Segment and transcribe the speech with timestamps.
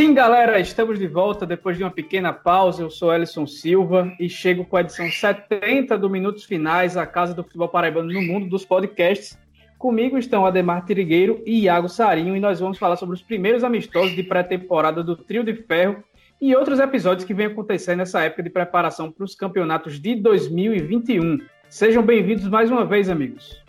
[0.00, 2.82] Sim, galera, estamos de volta depois de uma pequena pausa.
[2.82, 7.34] Eu sou Ellison Silva e chego com a edição 70 do Minutos Finais, a casa
[7.34, 9.38] do futebol paraibano no mundo dos podcasts.
[9.78, 14.16] Comigo estão Ademar Tirigueiro e Iago Sarinho e nós vamos falar sobre os primeiros amistosos
[14.16, 16.02] de pré-temporada do Trio de Ferro
[16.40, 21.40] e outros episódios que vem acontecendo nessa época de preparação para os campeonatos de 2021.
[21.68, 23.62] Sejam bem-vindos mais uma vez, amigos.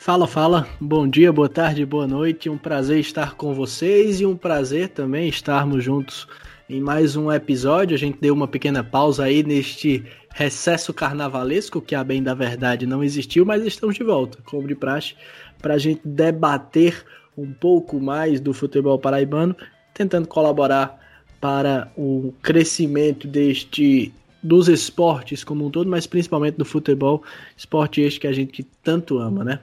[0.00, 0.66] Fala, fala.
[0.80, 2.48] Bom dia, boa tarde, boa noite.
[2.48, 6.26] Um prazer estar com vocês e um prazer também estarmos juntos
[6.70, 7.94] em mais um episódio.
[7.94, 12.86] A gente deu uma pequena pausa aí neste recesso carnavalesco, que a bem da verdade
[12.86, 15.14] não existiu, mas estamos de volta, como de praxe,
[15.60, 17.04] para a gente debater
[17.36, 19.54] um pouco mais do futebol paraibano,
[19.92, 20.98] tentando colaborar
[21.38, 27.22] para o crescimento deste dos esportes como um todo, mas principalmente do futebol,
[27.54, 29.60] esporte este que a gente tanto ama, né?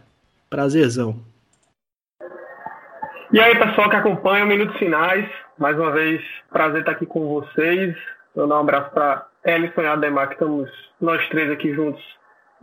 [0.50, 1.20] Prazerzão.
[3.32, 7.28] E aí, pessoal que acompanha o Minutos Finais, mais uma vez, prazer estar aqui com
[7.28, 7.96] vocês.
[8.34, 10.70] Eu dar um abraço para Ellison e Ademar, que estamos
[11.02, 12.02] nós três aqui juntos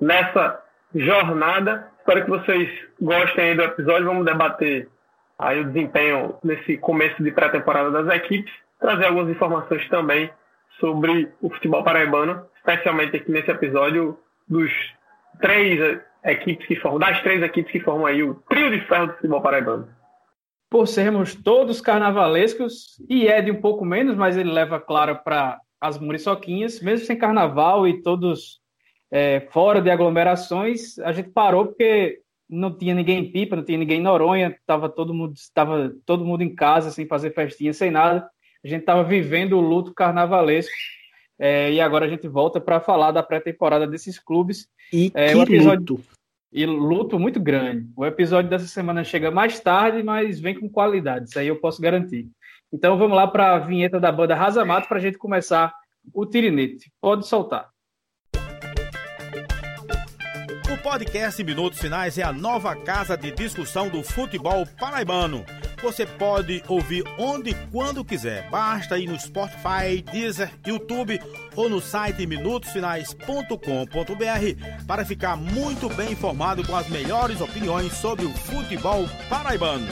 [0.01, 0.63] nessa
[0.95, 1.91] jornada.
[1.99, 4.07] Espero que vocês gostem aí do episódio.
[4.07, 4.89] Vamos debater
[5.39, 10.31] aí o desempenho nesse começo de pré-temporada das equipes, trazer algumas informações também
[10.81, 14.73] sobre o futebol paraibano, especialmente aqui nesse episódio dos
[15.41, 19.15] três equipes que formam, das três equipes que formam aí o trio de ferro do
[19.15, 19.89] futebol paraibano.
[20.71, 25.99] Por sermos todos carnavalescos, e Ed um pouco menos, mas ele leva, claro, para as
[25.99, 28.61] muriçoquinhas, mesmo sem carnaval e todos
[29.11, 33.79] é, fora de aglomerações, a gente parou porque não tinha ninguém em Pipa, não tinha
[33.79, 37.91] ninguém em Noronha, estava todo mundo, estava todo mundo em casa, sem fazer festinha, sem
[37.91, 38.29] nada.
[38.65, 40.73] A gente estava vivendo o luto carnavalesco.
[41.39, 44.69] É, e agora a gente volta para falar da pré-temporada desses clubes.
[44.93, 45.95] E é, que episódio...
[45.95, 46.01] luto!
[46.53, 47.89] E luto muito grande.
[47.97, 51.29] O episódio dessa semana chega mais tarde, mas vem com qualidade.
[51.29, 52.29] Isso aí eu posso garantir.
[52.73, 55.75] Então vamos lá para a vinheta da banda Razamato para a gente começar
[56.13, 56.93] o tirinete.
[57.01, 57.71] Pode soltar.
[60.73, 65.45] O podcast Minutos Finais é a nova casa de discussão do futebol paraibano.
[65.85, 68.49] Você pode ouvir onde e quando quiser.
[68.49, 71.21] Basta ir no Spotify, Deezer, YouTube
[71.55, 78.31] ou no site minutosfinais.com.br para ficar muito bem informado com as melhores opiniões sobre o
[78.31, 79.87] futebol paraibano.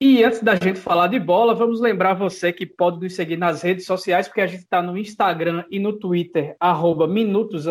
[0.00, 3.62] E antes da gente falar de bola, vamos lembrar você que pode nos seguir nas
[3.62, 7.66] redes sociais, porque a gente está no Instagram e no Twitter, arroba minutos,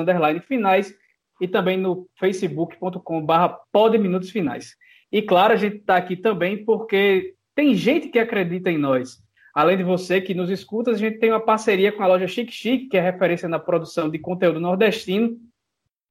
[0.46, 0.94] finais,
[1.40, 4.76] e também no facebook.com.br podminutos finais.
[5.12, 9.22] E claro, a gente está aqui também porque tem gente que acredita em nós.
[9.54, 12.52] Além de você que nos escuta, a gente tem uma parceria com a loja Chique
[12.52, 15.38] Chique, que é referência na produção de conteúdo nordestino.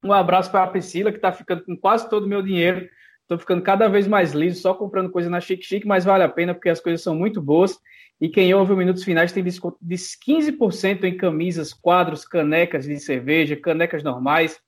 [0.03, 2.87] Um abraço para a Priscila, que está ficando com quase todo o meu dinheiro.
[3.21, 6.29] Estou ficando cada vez mais liso, só comprando coisa na Chique Chique, mas vale a
[6.29, 7.79] pena porque as coisas são muito boas.
[8.19, 12.99] E quem ouve o Minutos Finais tem desconto de 15% em camisas, quadros, canecas de
[12.99, 14.59] cerveja, canecas normais,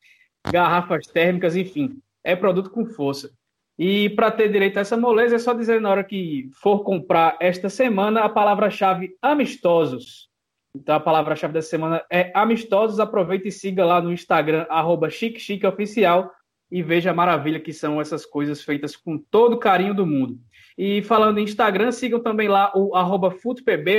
[0.50, 3.32] garrafas térmicas, enfim, é produto com força.
[3.78, 7.38] E para ter direito a essa moleza, é só dizer na hora que for comprar
[7.40, 10.30] esta semana a palavra-chave amistosos.
[10.76, 13.00] Então a palavra-chave dessa semana é amistosos.
[13.00, 16.32] Aproveite e siga lá no Instagram, arroba Oficial,
[16.72, 20.40] e veja a maravilha que são essas coisas feitas com todo o carinho do mundo.
[20.78, 23.34] E falando em Instagram, sigam também lá o arroba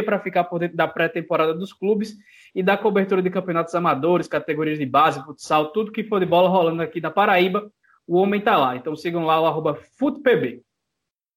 [0.05, 2.17] para ficar por dentro da pré-temporada dos clubes
[2.55, 6.49] e da cobertura de campeonatos amadores, categorias de base, futsal, tudo que for de bola
[6.49, 7.71] rolando aqui na Paraíba,
[8.07, 8.77] o homem está lá.
[8.77, 10.63] Então sigam lá o arroba FutPB.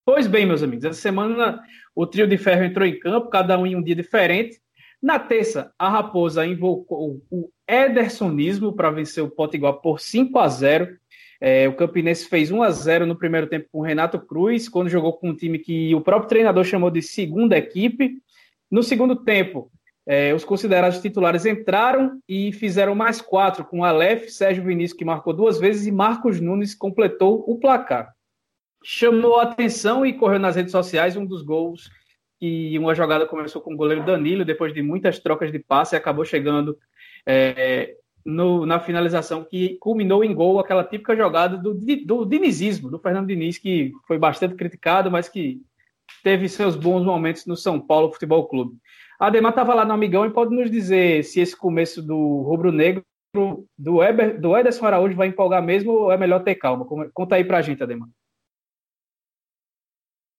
[0.06, 1.62] Pois bem, meus amigos, essa semana
[1.96, 4.60] o trio de ferro entrou em campo, cada um em um dia diferente.
[5.02, 10.98] Na terça, a Raposa invocou o Edersonismo para vencer o Potiguar por 5 a 0
[11.40, 14.90] é, o Campinense fez 1 a 0 no primeiro tempo com o Renato Cruz, quando
[14.90, 18.22] jogou com um time que o próprio treinador chamou de segunda equipe.
[18.72, 19.72] No segundo tempo,
[20.08, 25.34] é, os considerados titulares entraram e fizeram mais quatro, com Aleph, Sérgio Vinícius, que marcou
[25.34, 28.14] duas vezes, e Marcos Nunes completou o placar.
[28.84, 31.90] Chamou a atenção e correu nas redes sociais um dos gols
[32.40, 36.26] que uma jogada começou com o goleiro Danilo, depois de muitas trocas de passe, acabou
[36.26, 36.78] chegando
[37.26, 43.00] é, no, na finalização que culminou em gol, aquela típica jogada do, do dinizismo, do
[43.00, 45.62] Fernando Diniz, que foi bastante criticado, mas que
[46.24, 48.78] teve seus bons momentos no São Paulo Futebol Clube.
[49.20, 53.04] Ademar estava lá no Amigão e pode nos dizer se esse começo do Rubro Negro,
[53.78, 56.86] do, Eber, do Ederson Araújo, vai empolgar mesmo ou é melhor ter calma?
[57.14, 58.08] Conta aí pra gente, Ademar.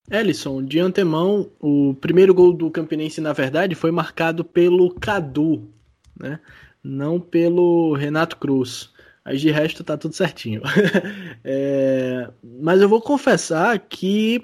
[0.09, 5.69] Ellison, de antemão, o primeiro gol do Campinense, na verdade, foi marcado pelo Cadu,
[6.17, 6.39] né?
[6.83, 8.89] não pelo Renato Cruz.
[9.25, 10.61] Mas de resto tá tudo certinho.
[11.43, 12.29] é,
[12.61, 14.41] mas eu vou confessar que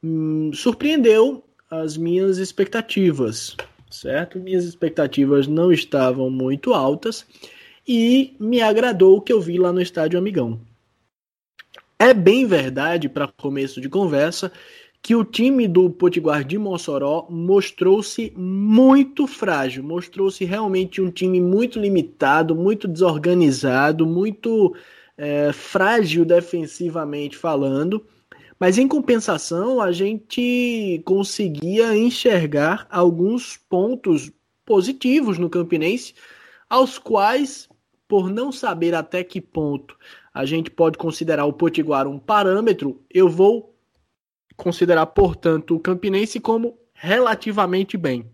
[0.00, 3.56] hum, surpreendeu as minhas expectativas,
[3.90, 4.38] certo?
[4.38, 7.26] Minhas expectativas não estavam muito altas
[7.86, 10.60] e me agradou o que eu vi lá no estádio Amigão.
[11.98, 14.52] É bem verdade, para começo de conversa,
[15.04, 21.78] que o time do Potiguar de Mossoró mostrou-se muito frágil, mostrou-se realmente um time muito
[21.78, 24.74] limitado, muito desorganizado, muito
[25.16, 28.04] é, frágil defensivamente falando.
[28.64, 34.32] Mas em compensação, a gente conseguia enxergar alguns pontos
[34.64, 36.14] positivos no Campinense,
[36.66, 37.68] aos quais,
[38.08, 39.98] por não saber até que ponto
[40.32, 43.76] a gente pode considerar o Potiguar um parâmetro, eu vou
[44.56, 48.32] considerar, portanto, o Campinense como relativamente bem.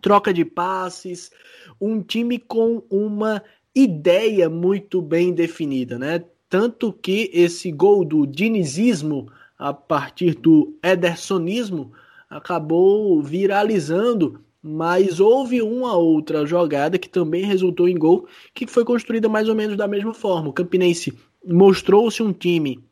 [0.00, 1.30] Troca de passes,
[1.78, 3.42] um time com uma
[3.74, 6.24] ideia muito bem definida, né?
[6.50, 11.92] Tanto que esse gol do dinizismo a partir do edersonismo
[12.28, 19.28] acabou viralizando, mas houve uma outra jogada que também resultou em gol, que foi construída
[19.28, 20.48] mais ou menos da mesma forma.
[20.48, 21.16] O Campinense
[21.46, 22.82] mostrou-se um time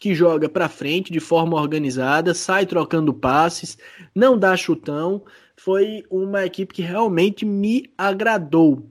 [0.00, 3.78] que joga para frente de forma organizada, sai trocando passes,
[4.12, 5.22] não dá chutão.
[5.56, 8.90] Foi uma equipe que realmente me agradou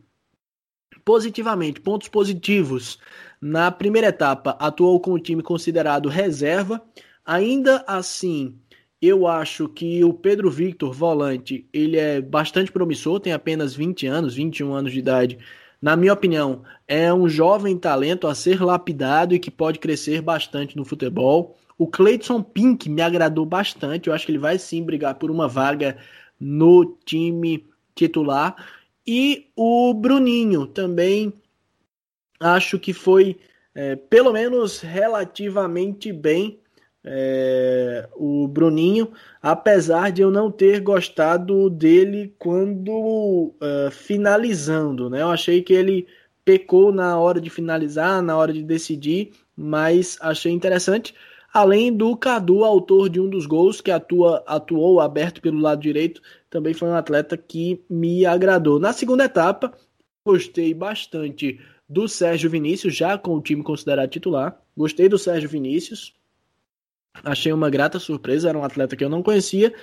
[1.03, 1.81] positivamente.
[1.81, 2.99] Pontos positivos.
[3.45, 6.81] Na primeira etapa, atuou com o time considerado reserva.
[7.25, 8.55] Ainda assim,
[9.01, 14.35] eu acho que o Pedro Victor, volante, ele é bastante promissor, tem apenas 20 anos,
[14.35, 15.37] 21 anos de idade
[15.83, 20.77] na minha opinião, é um jovem talento a ser lapidado e que pode crescer bastante
[20.77, 21.57] no futebol.
[21.77, 24.07] O Cleiton Pink me agradou bastante.
[24.07, 25.97] Eu acho que ele vai sim brigar por uma vaga
[26.39, 28.55] no time titular.
[29.05, 31.33] E o Bruninho também
[32.43, 33.39] acho que foi,
[33.73, 36.59] é, pelo menos, relativamente bem
[37.05, 39.11] é, o Bruninho,
[39.41, 45.21] apesar de eu não ter gostado dele quando uh, finalizando, né?
[45.21, 46.07] Eu achei que ele
[46.45, 51.13] pecou na hora de finalizar, na hora de decidir, mas achei interessante.
[51.53, 56.21] Além do Cadu, autor de um dos gols que atua, atuou aberto pelo lado direito,
[56.49, 58.79] também foi um atleta que me agradou.
[58.79, 59.71] Na segunda etapa,
[60.25, 61.59] gostei bastante
[61.93, 64.59] do Sérgio Vinícius, já com o time considerado titular.
[64.75, 66.13] Gostei do Sérgio Vinícius,
[67.21, 69.73] Achei uma grata surpresa, era um atleta que eu não conhecia.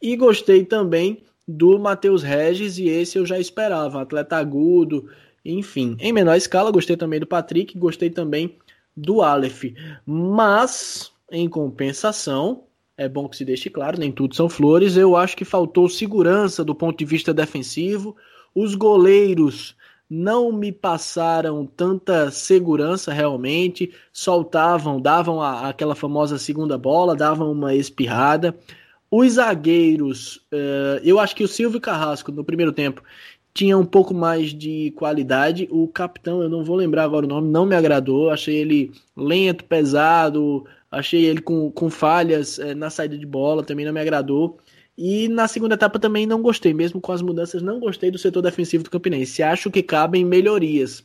[0.00, 5.10] E gostei também do Matheus Regis, e esse eu já esperava, atleta agudo,
[5.44, 5.96] enfim.
[6.00, 8.56] Em menor escala, gostei também do Patrick, gostei também
[8.96, 9.64] do Aleph.
[10.06, 12.64] Mas, em compensação,
[12.96, 14.96] é bom que se deixe claro, nem tudo são flores.
[14.96, 18.16] Eu acho que faltou segurança do ponto de vista defensivo.
[18.54, 19.76] Os goleiros
[20.08, 27.74] não me passaram tanta segurança realmente, soltavam, davam a, aquela famosa segunda bola, davam uma
[27.74, 28.56] espirrada.
[29.10, 33.02] Os zagueiros, uh, eu acho que o Silvio Carrasco no primeiro tempo
[33.52, 35.68] tinha um pouco mais de qualidade.
[35.70, 38.30] O capitão, eu não vou lembrar agora o nome, não me agradou.
[38.30, 43.84] Achei ele lento, pesado, achei ele com, com falhas uh, na saída de bola, também
[43.84, 44.58] não me agradou.
[45.00, 48.42] E na segunda etapa também não gostei, mesmo com as mudanças, não gostei do setor
[48.42, 49.44] defensivo do Campinense.
[49.44, 51.04] Acho que cabem melhorias.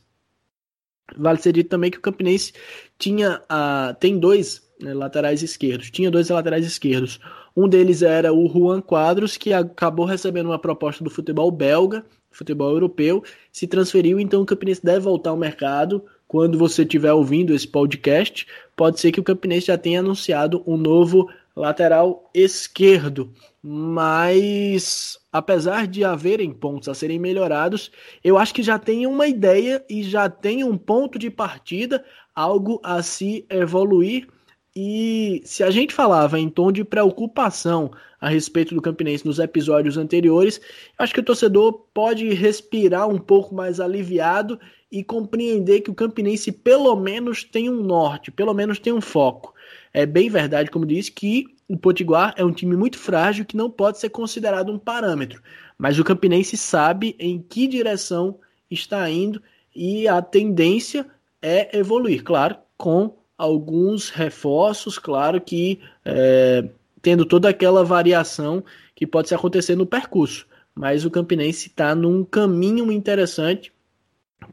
[1.15, 2.53] Vale ser dito também que o Campinense
[2.97, 5.91] tinha uh, tem dois né, laterais esquerdos.
[5.91, 7.19] Tinha dois laterais esquerdos.
[7.55, 12.71] Um deles era o Juan Quadros, que acabou recebendo uma proposta do futebol belga, futebol
[12.71, 16.03] europeu, se transferiu, então o Campinense deve voltar ao mercado.
[16.27, 20.77] Quando você estiver ouvindo esse podcast, pode ser que o Campinense já tenha anunciado um
[20.77, 23.31] novo lateral esquerdo.
[23.65, 27.89] Mas, apesar de haverem pontos a serem melhorados,
[28.21, 32.03] eu acho que já tem uma ideia e já tem um ponto de partida,
[32.35, 34.27] algo a se evoluir.
[34.75, 39.97] E se a gente falava em tom de preocupação a respeito do Campinense nos episódios
[39.97, 40.59] anteriores,
[40.97, 44.59] acho que o torcedor pode respirar um pouco mais aliviado
[44.91, 49.52] e compreender que o Campinense pelo menos tem um norte, pelo menos tem um foco.
[49.93, 53.69] É bem verdade, como disse, que o Potiguar é um time muito frágil que não
[53.69, 55.41] pode ser considerado um parâmetro.
[55.77, 59.41] Mas o Campinense sabe em que direção está indo
[59.75, 61.05] e a tendência
[61.41, 66.67] é evoluir, claro, com alguns reforços, claro que é,
[67.01, 68.63] tendo toda aquela variação
[68.95, 70.47] que pode se acontecer no percurso.
[70.73, 73.71] Mas o Campinense está num caminho interessante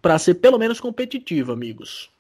[0.03, 2.11] para ser pelo menos competitivo, amigos.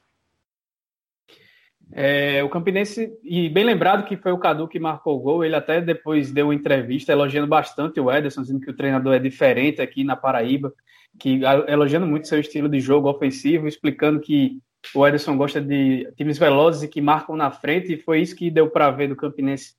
[1.93, 5.57] É, o Campinense, e bem lembrado que foi o Cadu que marcou o gol, ele
[5.57, 9.83] até depois deu uma entrevista elogiando bastante o Ederson, dizendo que o treinador é diferente
[9.83, 10.73] aqui na Paraíba,
[11.19, 14.59] que elogiando muito seu estilo de jogo ofensivo, explicando que
[14.95, 18.51] o Ederson gosta de times velozes e que marcam na frente, e foi isso que
[18.51, 19.75] deu para ver do Campinense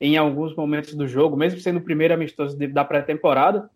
[0.00, 3.68] em alguns momentos do jogo, mesmo sendo o primeiro amistoso da pré-temporada.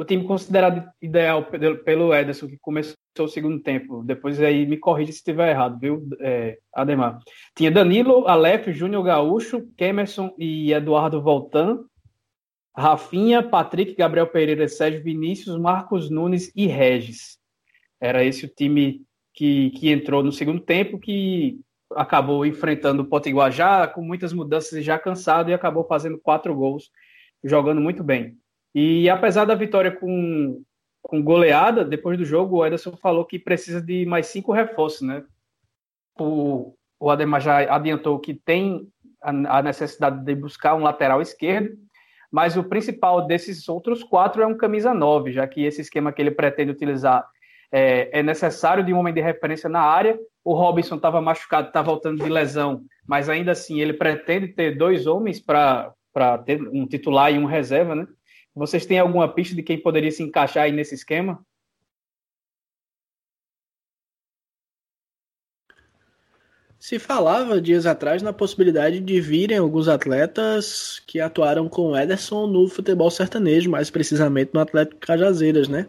[0.00, 1.44] O time considerado ideal
[1.84, 4.02] pelo Ederson, que começou o segundo tempo.
[4.02, 7.18] Depois aí me corrija se estiver errado, viu, é, Ademar?
[7.54, 11.84] Tinha Danilo, Aleph, Júnior Gaúcho, Kemerson e Eduardo Voltan.
[12.74, 17.36] Rafinha, Patrick, Gabriel Pereira, Sérgio Vinícius, Marcos Nunes e Regis.
[18.00, 19.02] Era esse o time
[19.34, 21.60] que, que entrou no segundo tempo, que
[21.94, 26.54] acabou enfrentando o Potiguar já com muitas mudanças e já cansado e acabou fazendo quatro
[26.54, 26.90] gols,
[27.44, 28.39] jogando muito bem.
[28.74, 30.62] E apesar da vitória com,
[31.02, 35.24] com goleada, depois do jogo, o Ederson falou que precisa de mais cinco reforços, né?
[36.18, 38.88] O, o Ademar já adiantou que tem
[39.22, 41.76] a, a necessidade de buscar um lateral esquerdo,
[42.30, 46.22] mas o principal desses outros quatro é um camisa 9, já que esse esquema que
[46.22, 47.26] ele pretende utilizar
[47.72, 50.18] é, é necessário de um homem de referência na área.
[50.44, 55.06] O Robinson estava machucado, está voltando de lesão, mas ainda assim ele pretende ter dois
[55.06, 55.94] homens para
[56.44, 58.06] ter um titular e um reserva, né?
[58.54, 61.44] Vocês têm alguma pista de quem poderia se encaixar aí nesse esquema?
[66.78, 72.46] Se falava dias atrás na possibilidade de virem alguns atletas que atuaram com o Ederson
[72.46, 75.88] no futebol sertanejo, mais precisamente no Atlético Cajazeiras, né?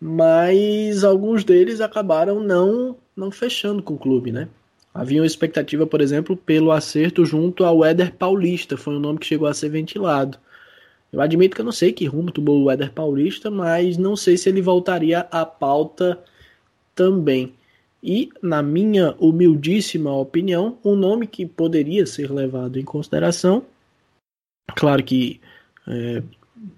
[0.00, 4.48] Mas alguns deles acabaram não não fechando com o clube, né?
[4.92, 9.26] Havia uma expectativa, por exemplo, pelo acerto junto ao Éder Paulista, foi um nome que
[9.26, 10.38] chegou a ser ventilado.
[11.12, 14.36] Eu admito que eu não sei que rumo tomou o Éder Paulista, mas não sei
[14.36, 16.22] se ele voltaria à pauta
[16.94, 17.54] também.
[18.02, 23.64] E, na minha humildíssima opinião, um nome que poderia ser levado em consideração,
[24.76, 25.40] claro que
[25.86, 26.22] é,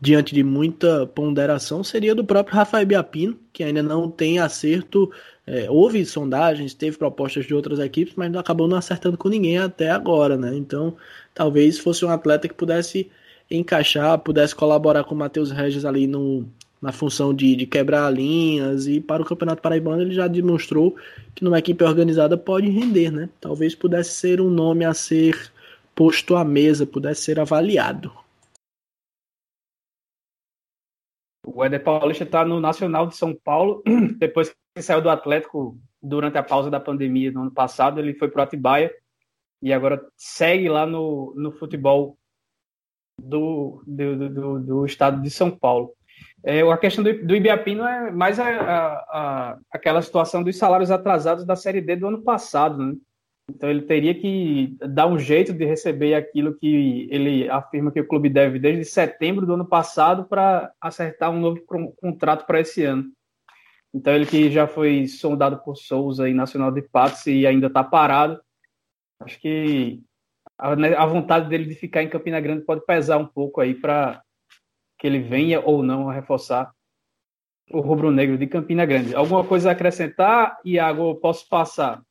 [0.01, 5.11] diante de muita ponderação, seria do próprio Rafael Biapino, que ainda não tem acerto.
[5.47, 9.91] É, houve sondagens, teve propostas de outras equipes, mas acabou não acertando com ninguém até
[9.91, 10.55] agora, né?
[10.57, 10.97] Então,
[11.35, 13.11] talvez fosse um atleta que pudesse
[13.51, 16.47] encaixar, pudesse colaborar com o Matheus Regis ali no,
[16.81, 20.97] na função de, de quebrar linhas e para o Campeonato Paraibano ele já demonstrou
[21.35, 23.29] que numa equipe organizada pode render, né?
[23.41, 25.53] Talvez pudesse ser um nome a ser
[25.95, 28.13] posto à mesa, pudesse ser avaliado.
[31.45, 33.83] O Éder Paulista está no Nacional de São Paulo,
[34.19, 38.29] depois que saiu do Atlético durante a pausa da pandemia no ano passado, ele foi
[38.29, 38.91] para o Atibaia
[39.61, 42.17] e agora segue lá no, no futebol
[43.21, 45.93] do, do, do, do estado de São Paulo.
[46.43, 50.91] É, a questão do, do Ibiapino é mais a, a, a, aquela situação dos salários
[50.91, 52.83] atrasados da Série D do ano passado.
[52.83, 52.95] Né?
[53.51, 58.07] Então ele teria que dar um jeito de receber aquilo que ele afirma que o
[58.07, 61.61] clube deve desde setembro do ano passado para acertar um novo
[61.97, 63.05] contrato para esse ano.
[63.93, 67.83] Então ele que já foi sondado por Souza e Nacional de Patos e ainda está
[67.83, 68.41] parado,
[69.21, 70.01] acho que
[70.61, 73.75] a, né, a vontade dele de ficar em Campina Grande pode pesar um pouco aí
[73.75, 74.21] para
[74.99, 76.71] que ele venha ou não a reforçar
[77.73, 79.15] o rubro-negro de Campina Grande.
[79.15, 81.11] Alguma coisa a acrescentar, Iago?
[81.11, 82.03] Eu posso passar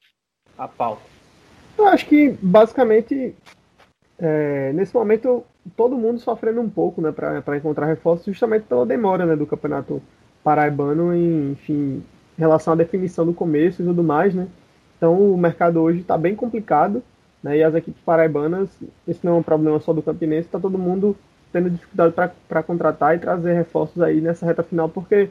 [0.57, 1.03] a pauta?
[1.77, 3.35] Eu acho que, basicamente,
[4.17, 9.25] é, nesse momento, todo mundo sofrendo um pouco né, para encontrar reforços, justamente pela demora
[9.25, 10.01] né, do campeonato
[10.43, 12.03] paraibano em, enfim,
[12.37, 14.33] em relação à definição do começo e tudo mais.
[14.33, 14.47] Né?
[14.97, 17.03] Então, o mercado hoje está bem complicado.
[17.43, 17.57] Né?
[17.57, 18.69] E as equipes paraibanas,
[19.07, 21.15] esse não é um problema só do Campinense, está todo mundo
[21.51, 22.13] tendo dificuldade
[22.47, 25.29] para contratar e trazer reforços aí nessa reta final, porque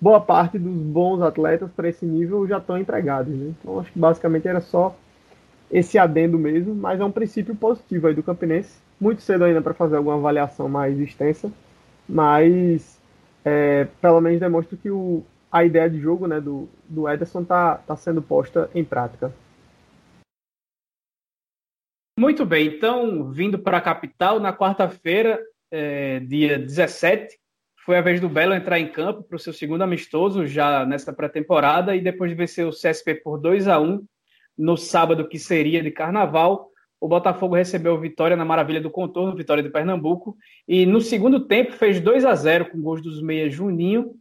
[0.00, 3.34] boa parte dos bons atletas para esse nível já estão empregados.
[3.34, 3.52] Né?
[3.60, 4.94] Então acho que basicamente era só
[5.70, 8.78] esse adendo mesmo, mas é um princípio positivo aí do Campinense.
[9.00, 11.50] Muito cedo ainda para fazer alguma avaliação mais extensa,
[12.08, 12.98] mas
[13.44, 17.76] é, pelo menos demonstra que o, a ideia de jogo né, do, do Ederson está
[17.76, 19.32] tá sendo posta em prática.
[22.18, 25.38] Muito bem, então, vindo para a capital, na quarta-feira,
[25.70, 27.36] é, dia 17,
[27.84, 31.12] foi a vez do Belo entrar em campo para o seu segundo amistoso já nesta
[31.12, 34.02] pré-temporada e depois de vencer o CSP por 2 a 1
[34.56, 39.62] no sábado que seria de carnaval, o Botafogo recebeu vitória na Maravilha do Contorno, vitória
[39.62, 44.14] de Pernambuco, e no segundo tempo fez 2 a 0 com gols dos meia Juninho,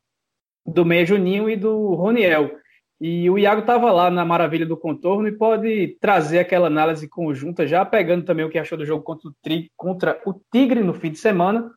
[0.66, 2.52] do meia Juninho e do Roniel.
[3.00, 7.68] E o Iago estava lá na maravilha do contorno e pode trazer aquela análise conjunta,
[7.68, 10.94] já pegando também o que achou do jogo contra o, tri, contra o Tigre no
[10.94, 11.70] fim de semana.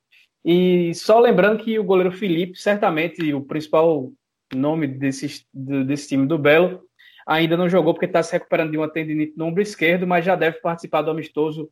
[0.44, 4.12] E só lembrando que o goleiro Felipe, certamente o principal
[4.54, 6.82] nome desse, desse time do Belo,
[7.26, 10.36] ainda não jogou porque está se recuperando de uma tendinite no ombro esquerdo, mas já
[10.36, 11.68] deve participar do amistoso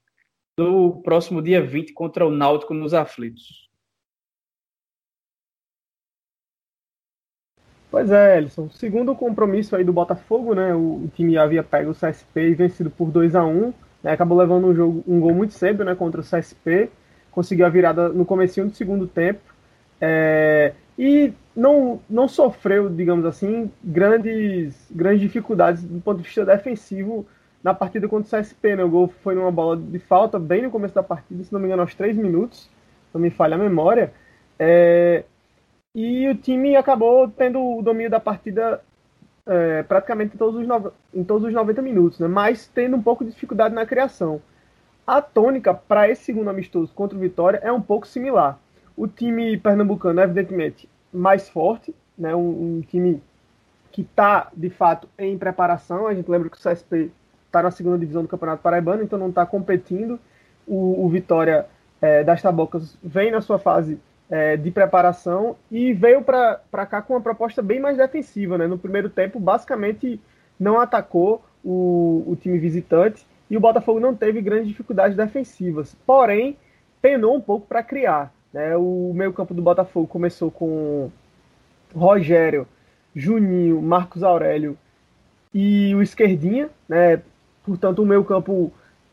[0.59, 3.66] do próximo dia 20 contra o Náutico nos aflitos.
[7.97, 8.69] Pois é, Ellison.
[8.69, 10.75] Segundo compromisso aí do Botafogo, né?
[10.75, 13.73] O, o time havia pego o CSP e vencido por 2 a 1
[14.03, 16.91] né, Acabou levando um, jogo, um gol muito cedo né, contra o CSP.
[17.31, 19.41] Conseguiu a virada no comecinho do segundo tempo.
[19.99, 27.27] É, e não, não sofreu, digamos assim, grandes, grandes dificuldades do ponto de vista defensivo
[27.65, 28.77] na partida contra o CSP.
[28.77, 28.85] Né?
[28.85, 31.65] O gol foi numa bola de falta bem no começo da partida, se não me
[31.65, 32.69] engano, aos 3 minutos,
[33.15, 34.13] não me falha a memória.
[34.59, 35.25] É,
[35.97, 38.83] e o time acabou tendo o domínio da partida
[39.47, 42.29] é, praticamente em todos, os em todos os 90 minutos, né?
[42.29, 44.43] mas tendo um pouco de dificuldade na criação.
[45.07, 48.59] A tônica para esse segundo amistoso contra o Vitória é um pouco similar.
[48.95, 52.35] O time pernambucano, evidentemente, mais forte, né?
[52.37, 53.23] um, um time
[53.91, 56.07] que está, de fato, em preparação.
[56.07, 57.11] A gente lembra que o CSP
[57.47, 60.21] está na segunda divisão do Campeonato Paraibano, então não está competindo.
[60.67, 61.67] O, o Vitória
[62.03, 63.99] é, das Tabocas vem na sua fase
[64.31, 68.59] é, de preparação e veio para cá com uma proposta bem mais defensiva.
[68.59, 68.67] Né?
[68.67, 70.21] No primeiro tempo, basicamente,
[70.59, 75.97] não atacou o, o time visitante e o Botafogo não teve grandes dificuldades defensivas.
[76.07, 76.57] Porém,
[77.01, 78.33] penou um pouco para criar.
[78.53, 78.77] Né?
[78.77, 81.11] O meio-campo do Botafogo começou com
[81.95, 82.67] Rogério,
[83.15, 84.77] Juninho, Marcos Aurélio
[85.55, 86.69] e o Esquerdinha.
[86.89, 87.23] Né?
[87.65, 88.73] Portanto, o meio-campo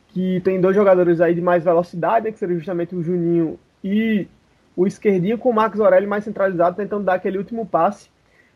[0.10, 2.32] que tem dois jogadores aí de mais velocidade, né?
[2.32, 4.28] que seria justamente o Juninho e
[4.76, 8.10] o esquerdinho com o Marcos Aurélio mais centralizado, tentando dar aquele último passe,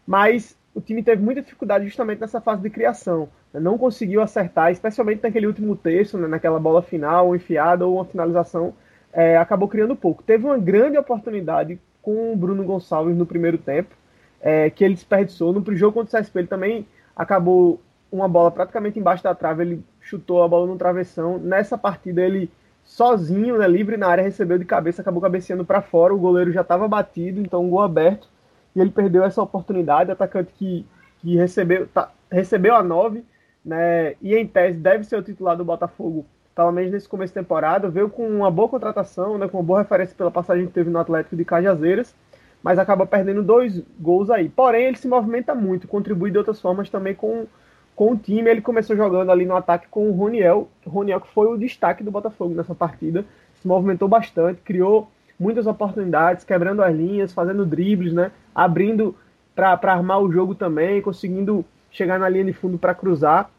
[0.06, 3.30] mas o time teve muita dificuldade justamente nessa fase de criação.
[3.54, 3.60] Né?
[3.60, 6.28] Não conseguiu acertar, especialmente naquele último terço, né?
[6.28, 8.74] naquela bola final, enfiada ou uma finalização,
[9.12, 10.24] é, acabou criando pouco.
[10.24, 13.96] Teve uma grande oportunidade com o Bruno Gonçalves no primeiro tempo,
[14.40, 15.52] é, que ele desperdiçou.
[15.52, 17.82] No jogo contra o CSP ele também acabou
[18.12, 21.38] uma bola praticamente embaixo da trave, ele chutou a bola no travessão.
[21.38, 22.50] Nessa partida ele
[22.88, 26.62] sozinho, né, livre na área, recebeu de cabeça, acabou cabeceando para fora, o goleiro já
[26.62, 28.30] estava batido, então um gol aberto,
[28.74, 30.86] e ele perdeu essa oportunidade, atacante que,
[31.20, 33.24] que recebeu, tá, recebeu a 9,
[33.64, 37.40] né, e em tese deve ser o titular do Botafogo, pelo menos nesse começo de
[37.40, 40.90] temporada, veio com uma boa contratação, né, com uma boa referência pela passagem que teve
[40.90, 42.16] no Atlético de Cajazeiras,
[42.64, 44.50] mas acaba perdendo dois gols aí.
[44.50, 47.46] Porém, ele se movimenta muito, contribui de outras formas também com
[47.98, 48.50] com o time.
[48.50, 52.12] Ele começou jogando ali no ataque com o Roniel, Roniel que foi o destaque do
[52.12, 53.26] Botafogo nessa partida,
[53.60, 58.32] se movimentou bastante, criou muitas oportunidades, quebrando as linhas, fazendo dribles, né?
[58.54, 59.16] abrindo
[59.56, 63.50] para armar o jogo também, conseguindo chegar na linha de fundo para cruzar.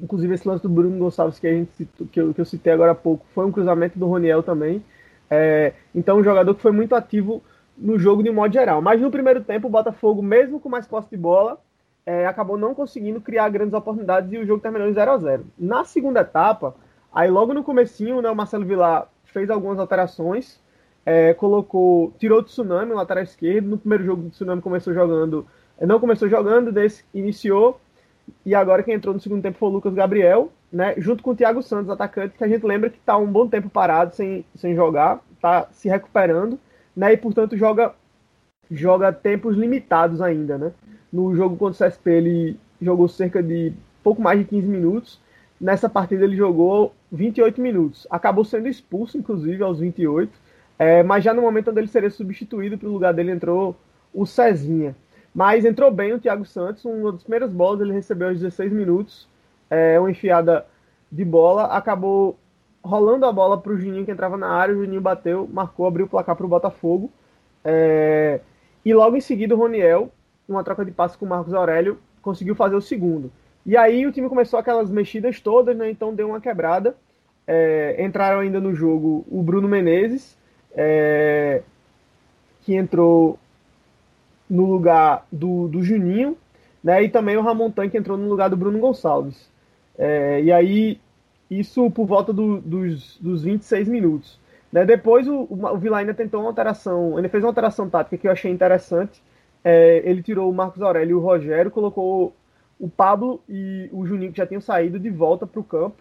[0.00, 2.92] Inclusive esse lance do Bruno Gonçalves que, a gente que, eu, que eu citei agora
[2.92, 4.82] há pouco foi um cruzamento do Roniel também.
[5.28, 7.42] É, então um jogador que foi muito ativo
[7.76, 8.80] no jogo de modo geral.
[8.80, 11.58] Mas no primeiro tempo o Botafogo, mesmo com mais posse de bola,
[12.04, 15.46] é, acabou não conseguindo criar grandes oportunidades e o jogo terminou em 0 a 0
[15.58, 16.74] Na segunda etapa,
[17.12, 20.60] aí logo no comecinho, né, o Marcelo Vilar fez algumas alterações,
[21.06, 25.46] é, colocou, tirou o Tsunami, o lateral esquerdo, no primeiro jogo o Tsunami começou jogando,
[25.78, 27.80] é, não começou jogando, desse, iniciou,
[28.44, 31.36] e agora quem entrou no segundo tempo foi o Lucas Gabriel, né, junto com o
[31.36, 34.74] Thiago Santos, atacante, que a gente lembra que está um bom tempo parado, sem, sem
[34.74, 36.58] jogar, está se recuperando,
[36.96, 37.94] né, e portanto joga,
[38.70, 40.72] joga tempos limitados ainda, né.
[41.12, 43.72] No jogo contra o CSP, ele jogou cerca de
[44.02, 45.20] pouco mais de 15 minutos.
[45.60, 48.06] Nessa partida, ele jogou 28 minutos.
[48.10, 50.32] Acabou sendo expulso, inclusive, aos 28.
[50.78, 53.76] É, mas já no momento onde ele seria substituído, para o lugar dele entrou
[54.12, 54.96] o Cezinha.
[55.34, 56.84] Mas entrou bem o Thiago Santos.
[56.84, 59.28] Uma das primeiras bolas ele recebeu aos 16 minutos.
[59.70, 60.66] É, uma enfiada
[61.10, 61.64] de bola.
[61.66, 62.38] Acabou
[62.82, 64.74] rolando a bola para o Juninho que entrava na área.
[64.74, 67.10] O Juninho bateu, marcou, abriu o placar para o Botafogo.
[67.64, 68.40] É,
[68.84, 70.10] e logo em seguida o Roniel
[70.52, 73.30] uma troca de passe com o Marcos Aurélio, conseguiu fazer o segundo.
[73.64, 75.90] E aí o time começou aquelas mexidas todas, né?
[75.90, 76.96] Então deu uma quebrada.
[77.46, 80.36] É, entraram ainda no jogo o Bruno Menezes,
[80.74, 81.62] é,
[82.62, 83.38] que entrou
[84.48, 86.36] no lugar do, do Juninho,
[86.82, 87.02] né?
[87.02, 89.50] E também o Ramon que entrou no lugar do Bruno Gonçalves.
[89.98, 91.00] É, e aí,
[91.50, 94.40] isso por volta do, dos, dos 26 minutos.
[94.72, 94.84] Né?
[94.84, 98.32] Depois o, o Vila ainda tentou uma alteração, ele fez uma alteração tática que eu
[98.32, 99.22] achei interessante,
[99.64, 102.34] é, ele tirou o Marcos Aurélio e o Rogério, colocou
[102.78, 105.96] o Pablo e o Juninho, que já tinham saído, de volta para o campo,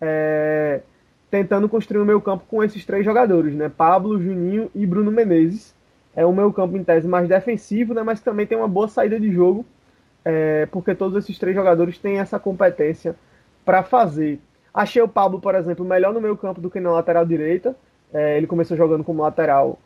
[0.00, 0.80] é,
[1.30, 3.68] tentando construir o meio campo com esses três jogadores, né?
[3.68, 5.74] Pablo, Juninho e Bruno Menezes.
[6.14, 8.02] É um meio campo em tese mais defensivo, né?
[8.02, 9.64] mas também tem uma boa saída de jogo,
[10.24, 13.14] é, porque todos esses três jogadores têm essa competência
[13.64, 14.40] para fazer.
[14.72, 17.76] Achei o Pablo, por exemplo, melhor no meio campo do que na lateral direita.
[18.12, 19.78] É, ele começou jogando como lateral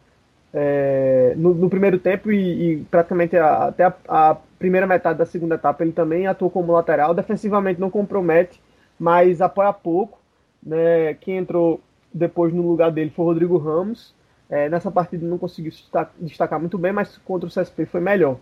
[0.56, 5.26] é, no, no, primeiro tempo e, e praticamente a, até a, a, primeira metade da
[5.26, 7.12] segunda etapa ele também atuou como lateral.
[7.12, 8.62] Defensivamente não compromete,
[8.98, 10.20] mas apoia pouco.
[10.62, 11.14] Né?
[11.14, 11.80] Quem entrou
[12.12, 14.14] depois no lugar dele foi o Rodrigo Ramos.
[14.48, 15.72] É, nessa partida não conseguiu
[16.20, 18.36] destacar muito bem, mas contra o CSP foi melhor.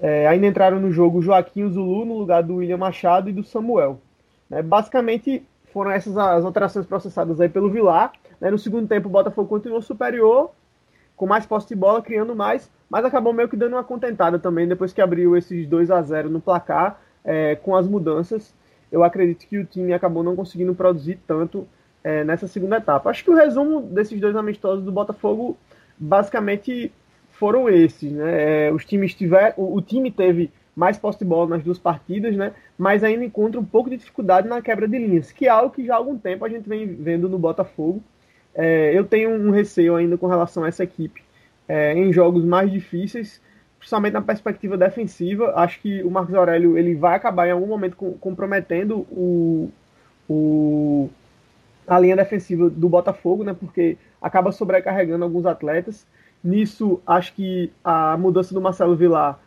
[0.00, 4.00] É, ainda entraram no jogo Joaquim Zulu no lugar do William Machado e do Samuel.
[4.50, 4.60] Né?
[4.60, 8.12] Basicamente foram essas as alterações processadas aí pelo Vilar.
[8.40, 8.50] Né?
[8.50, 10.50] No segundo tempo o Botafogo continuou superior,
[11.18, 14.66] com mais posse de bola, criando mais, mas acabou meio que dando uma contentada também
[14.66, 18.54] depois que abriu esses 2 a 0 no placar é, com as mudanças.
[18.90, 21.66] Eu acredito que o time acabou não conseguindo produzir tanto
[22.02, 23.10] é, nessa segunda etapa.
[23.10, 25.58] Acho que o resumo desses dois amistosos do Botafogo
[25.98, 26.92] basicamente
[27.32, 28.68] foram esses, né?
[28.68, 32.36] É, os times tiver, o, o, time teve mais posse de bola nas duas partidas,
[32.36, 32.52] né?
[32.78, 35.84] Mas ainda encontra um pouco de dificuldade na quebra de linhas, que é algo que
[35.84, 38.02] já há algum tempo a gente vem vendo no Botafogo.
[38.54, 41.22] É, eu tenho um receio ainda com relação a essa equipe
[41.68, 43.40] é, em jogos mais difíceis,
[43.78, 45.52] principalmente na perspectiva defensiva.
[45.56, 49.70] Acho que o Marcos Aurélio ele vai acabar em algum momento comprometendo o,
[50.28, 51.10] o
[51.86, 53.54] a linha defensiva do Botafogo, né?
[53.58, 56.06] Porque acaba sobrecarregando alguns atletas.
[56.42, 59.38] Nisso, acho que a mudança do Marcelo Vilar,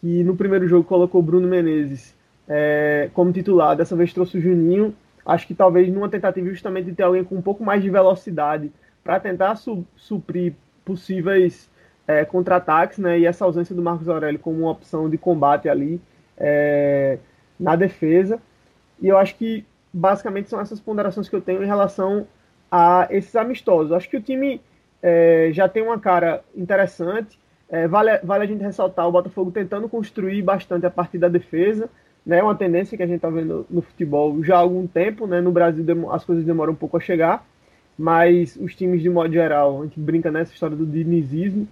[0.00, 2.14] que no primeiro jogo colocou Bruno Menezes
[2.48, 4.94] é, como titular, dessa vez trouxe o Juninho.
[5.26, 8.70] Acho que talvez numa tentativa justamente de ter alguém com um pouco mais de velocidade
[9.02, 11.68] para tentar su suprir possíveis
[12.06, 13.18] é, contra-ataques, né?
[13.18, 16.00] E essa ausência do Marcos Aurélio como uma opção de combate ali
[16.36, 17.18] é,
[17.58, 18.40] na defesa.
[19.02, 22.26] E eu acho que basicamente são essas ponderações que eu tenho em relação
[22.70, 23.92] a esses amistosos.
[23.92, 24.60] Acho que o time
[25.02, 27.38] é, já tem uma cara interessante.
[27.68, 31.90] É, vale, vale a gente ressaltar o Botafogo tentando construir bastante a partir da defesa.
[32.26, 35.26] Né, uma tendência que a gente está vendo no futebol já há algum tempo.
[35.26, 37.46] Né, no Brasil as coisas demoram um pouco a chegar,
[37.96, 41.68] mas os times, de modo geral, a gente brinca nessa história do dinizismo.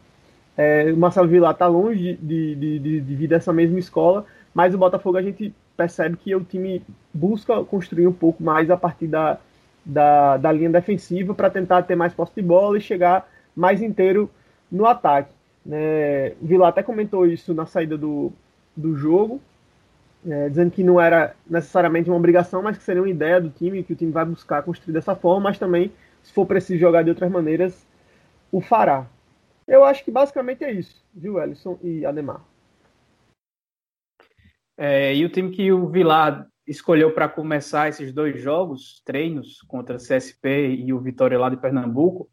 [0.57, 4.73] É, o Marcelo Vilar está longe de, de, de, de vir dessa mesma escola, mas
[4.73, 6.81] o Botafogo a gente percebe que o time
[7.13, 9.39] busca construir um pouco mais a partir da,
[9.85, 14.31] da, da linha defensiva para tentar ter mais posse de bola e chegar mais inteiro
[14.71, 15.33] no ataque.
[15.67, 16.33] Né?
[16.41, 18.33] O Vila até comentou isso na saída do,
[18.77, 19.41] do jogo,
[20.27, 23.83] é, dizendo que não era necessariamente uma obrigação, mas que seria uma ideia do time,
[23.83, 27.11] que o time vai buscar construir dessa forma, mas também, se for preciso jogar de
[27.11, 27.87] outras maneiras,
[28.51, 29.07] o fará.
[29.67, 32.43] Eu acho que basicamente é isso, viu, Ellison e Ademar.
[34.77, 39.99] É, e o time que o Vilar escolheu para começar esses dois jogos, treinos contra
[39.99, 42.29] CSP e o Vitória lá de Pernambuco,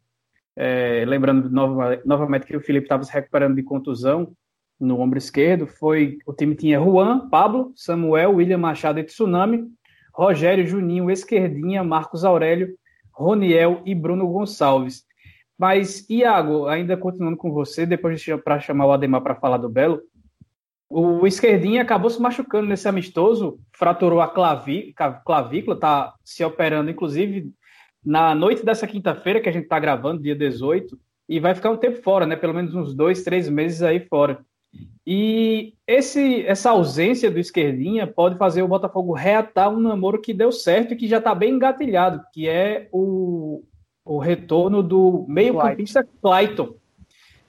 [0.56, 4.34] é, lembrando nova, novamente que o Felipe estava se recuperando de contusão
[4.82, 9.68] no ombro esquerdo, foi o time tinha Juan, Pablo, Samuel, William Machado e Tsunami,
[10.12, 12.76] Rogério, Juninho, Esquerdinha, Marcos Aurélio,
[13.12, 15.04] Roniel e Bruno Gonçalves.
[15.56, 20.02] Mas, Iago, ainda continuando com você, depois para chamar o Ademar para falar do Belo,
[20.90, 24.92] o esquerdinho acabou se machucando nesse amistoso, fraturou a claví,
[25.24, 27.50] clavícula, está se operando, inclusive,
[28.04, 31.76] na noite dessa quinta-feira, que a gente está gravando, dia 18, e vai ficar um
[31.76, 32.34] tempo fora, né?
[32.34, 34.44] Pelo menos uns dois, três meses aí fora.
[35.06, 40.52] E esse, essa ausência do esquerdinha pode fazer o Botafogo reatar um namoro que deu
[40.52, 43.64] certo e que já está bem engatilhado, que é o,
[44.04, 46.74] o retorno do meio-campista Clayton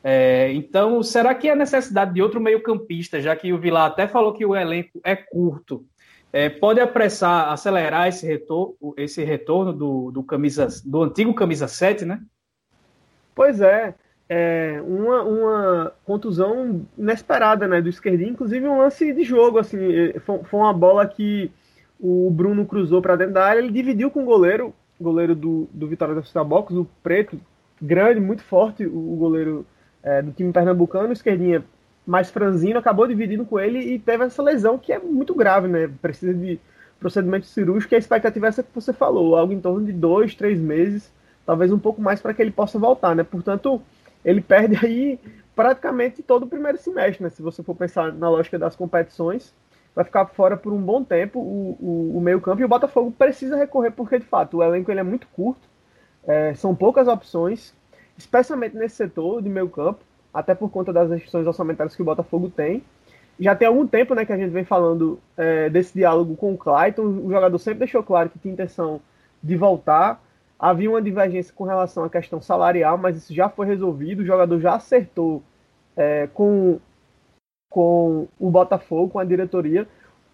[0.03, 4.33] é, então, será que há necessidade de outro meio-campista, já que o Vilar até falou
[4.33, 5.85] que o elenco é curto?
[6.33, 12.03] É, pode apressar, acelerar esse retorno, esse retorno do, do, camisa, do antigo camisa 7,
[12.03, 12.19] né?
[13.33, 13.95] Pois é,
[14.29, 19.77] é uma, uma contusão inesperada né, do esquerdinho, inclusive um lance de jogo, assim,
[20.25, 21.51] foi, foi uma bola que
[21.99, 25.87] o Bruno cruzou para dentro da área, ele dividiu com o goleiro, goleiro do, do
[25.87, 27.39] Vitória da Cidade Box, o Preto,
[27.81, 29.65] grande, muito forte, o goleiro
[30.01, 31.63] é, do time pernambucano, o esquerdinha
[32.05, 35.89] mais franzino, acabou dividindo com ele e teve essa lesão que é muito grave, né?
[36.01, 36.59] Precisa de
[36.99, 40.35] procedimento cirúrgico e a expectativa é essa que você falou, algo em torno de dois,
[40.35, 41.11] três meses,
[41.45, 43.23] talvez um pouco mais para que ele possa voltar, né?
[43.23, 43.81] Portanto,
[44.23, 45.19] ele perde aí
[45.55, 47.29] praticamente todo o primeiro semestre, né?
[47.29, 49.53] Se você for pensar na lógica das competições,
[49.95, 53.11] vai ficar fora por um bom tempo o, o, o meio campo e o Botafogo
[53.11, 55.67] precisa recorrer porque, de fato, o elenco ele é muito curto,
[56.25, 57.73] é, são poucas opções,
[58.17, 59.99] especialmente nesse setor de meio campo,
[60.33, 62.83] até por conta das restrições orçamentárias que o Botafogo tem.
[63.39, 66.57] Já tem algum tempo né, que a gente vem falando é, desse diálogo com o
[66.57, 67.03] Clayton.
[67.03, 69.01] O jogador sempre deixou claro que tinha intenção
[69.41, 70.22] de voltar.
[70.63, 74.21] Havia uma divergência com relação à questão salarial, mas isso já foi resolvido.
[74.21, 75.43] O jogador já acertou
[75.93, 76.79] é, com,
[77.69, 79.85] com o Botafogo, com a diretoria.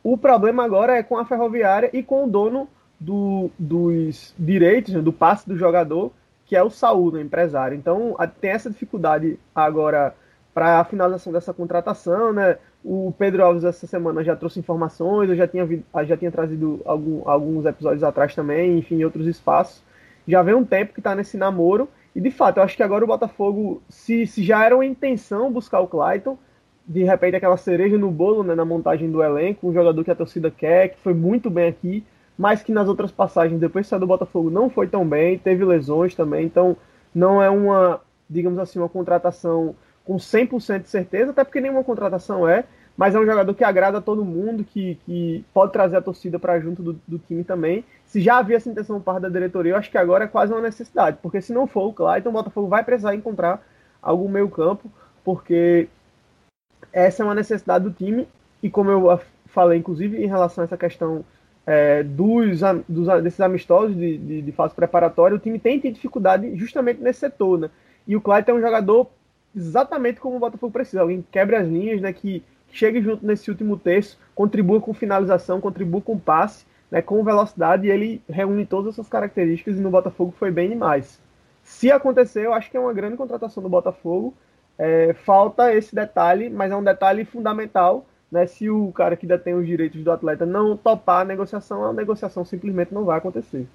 [0.03, 5.01] O problema agora é com a Ferroviária e com o dono do, dos direitos, né,
[5.01, 6.11] do passe do jogador,
[6.45, 7.75] que é o Saúl, o empresário.
[7.75, 10.13] Então, tem essa dificuldade agora
[10.53, 12.59] para a finalização dessa contratação, né?
[12.85, 15.67] O Pedro Alves essa semana já trouxe informações, eu já tinha,
[16.05, 19.88] já tinha trazido algum, alguns episódios atrás também, enfim, em outros espaços.
[20.29, 23.03] Já vem um tempo que está nesse namoro, e de fato, eu acho que agora
[23.03, 26.37] o Botafogo, se, se já era uma intenção buscar o Clayton,
[26.87, 30.15] de repente aquela cereja no bolo, né, na montagem do elenco, um jogador que a
[30.15, 32.03] torcida quer, que foi muito bem aqui,
[32.37, 35.65] mas que nas outras passagens, depois de sair do Botafogo, não foi tão bem, teve
[35.65, 36.77] lesões também, então
[37.13, 42.47] não é uma, digamos assim, uma contratação com 100% de certeza, até porque nenhuma contratação
[42.47, 42.65] é,
[42.99, 46.37] mas é um jogador que agrada a todo mundo, que, que pode trazer a torcida
[46.37, 47.85] para junto do, do, time também.
[48.09, 50.61] Se já havia essa intenção parte da diretoria, eu acho que agora é quase uma
[50.61, 53.63] necessidade, porque se não for o Clayton, o Botafogo vai precisar encontrar
[54.01, 54.91] algum meio campo,
[55.23, 55.87] porque
[56.91, 58.27] essa é uma necessidade do time,
[58.63, 61.23] e como eu falei, inclusive, em relação a essa questão
[61.67, 66.55] é, dos, dos, desses amistosos de, de, de, fase preparatória, o time tem tido dificuldade
[66.55, 67.69] justamente nesse setor, né?
[68.07, 69.07] E o Clayton é um jogador
[69.55, 72.11] exatamente como o Botafogo precisa, alguém que quebre as linhas, né?
[72.11, 77.01] Que chegue junto nesse último terço, contribua com finalização, contribua com passe, né?
[77.01, 81.21] Com velocidade, ele reúne todas essas características e no Botafogo foi bem demais.
[81.63, 84.33] Se acontecer, eu acho que é uma grande contratação do Botafogo.
[84.77, 89.53] É, falta esse detalhe, mas é um detalhe fundamental né, se o cara que detém
[89.55, 93.67] os direitos do atleta não topar a negociação, a negociação simplesmente não vai acontecer.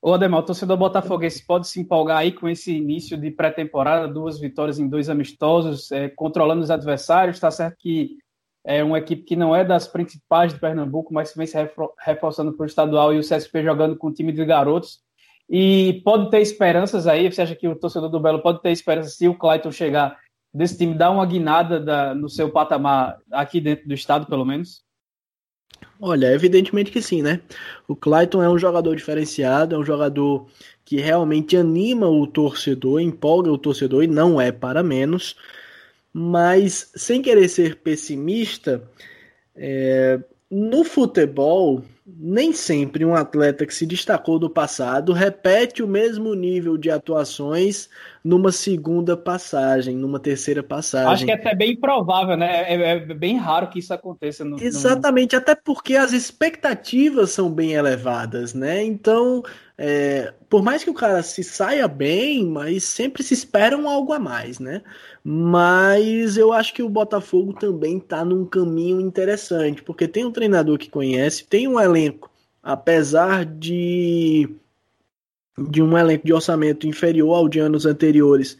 [0.00, 4.38] Ô Ademar, o torcedor botafoguense pode se empolgar aí com esse início de pré-temporada, duas
[4.38, 7.36] vitórias em dois amistosos, é, controlando os adversários.
[7.36, 8.16] Está certo que
[8.68, 11.56] é uma equipe que não é das principais de Pernambuco, mas vem se
[12.04, 15.00] reforçando para o estadual e o CSP jogando com o time de garotos.
[15.48, 19.16] E pode ter esperanças aí, você acha que o torcedor do Belo pode ter esperanças
[19.16, 20.18] se o Clayton chegar
[20.52, 24.84] desse time dar uma guinada da, no seu patamar aqui dentro do estado, pelo menos?
[25.98, 27.40] Olha, evidentemente que sim, né?
[27.88, 30.46] O Clayton é um jogador diferenciado, é um jogador
[30.84, 35.36] que realmente anima o torcedor, empolga o torcedor e não é para menos.
[36.20, 38.82] Mas, sem querer ser pessimista,
[39.54, 40.18] é,
[40.50, 41.84] no futebol,
[42.16, 47.88] nem sempre um atleta que se destacou do passado repete o mesmo nível de atuações
[48.24, 51.12] numa segunda passagem, numa terceira passagem.
[51.12, 52.62] Acho que é até bem improvável, né?
[52.62, 54.44] É, é, é bem raro que isso aconteça.
[54.44, 55.38] No, Exatamente, no...
[55.38, 58.84] até porque as expectativas são bem elevadas, né?
[58.84, 59.42] Então,
[59.80, 64.12] é, por mais que o cara se saia bem, mas sempre se espera um algo
[64.12, 64.82] a mais, né?
[65.22, 70.78] Mas eu acho que o Botafogo também está num caminho interessante, porque tem um treinador
[70.78, 71.97] que conhece, tem um elenco,
[72.62, 74.48] apesar de
[75.58, 78.56] de um elenco de orçamento inferior ao de anos anteriores.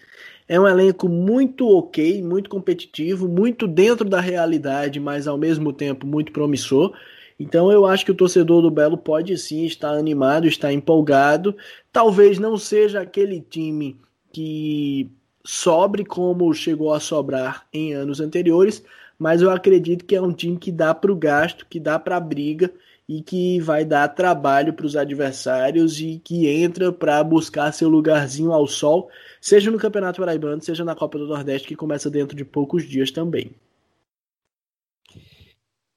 [0.48, 6.06] É um elenco muito ok, muito competitivo, muito dentro da realidade, mas ao mesmo tempo
[6.06, 6.92] muito promissor.
[7.38, 11.56] Então eu acho que o torcedor do Belo pode sim estar animado, estar empolgado.
[11.92, 13.96] Talvez não seja aquele time
[14.32, 15.08] que
[15.44, 18.82] sobre como chegou a sobrar em anos anteriores,
[19.18, 22.16] mas eu acredito que é um time que dá para o gasto, que dá para
[22.16, 22.72] a briga
[23.08, 28.52] e que vai dar trabalho para os adversários e que entra para buscar seu lugarzinho
[28.52, 29.08] ao sol,
[29.40, 33.10] seja no Campeonato Paraibano, seja na Copa do Nordeste, que começa dentro de poucos dias
[33.10, 33.50] também.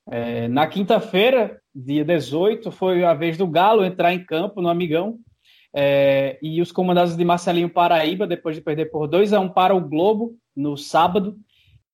[0.09, 5.19] É, na quinta-feira, dia 18, foi a vez do Galo entrar em campo no Amigão.
[5.73, 9.73] É, e os comandados de Marcelinho Paraíba, depois de perder por 2 a 1 para
[9.73, 11.37] o Globo no sábado,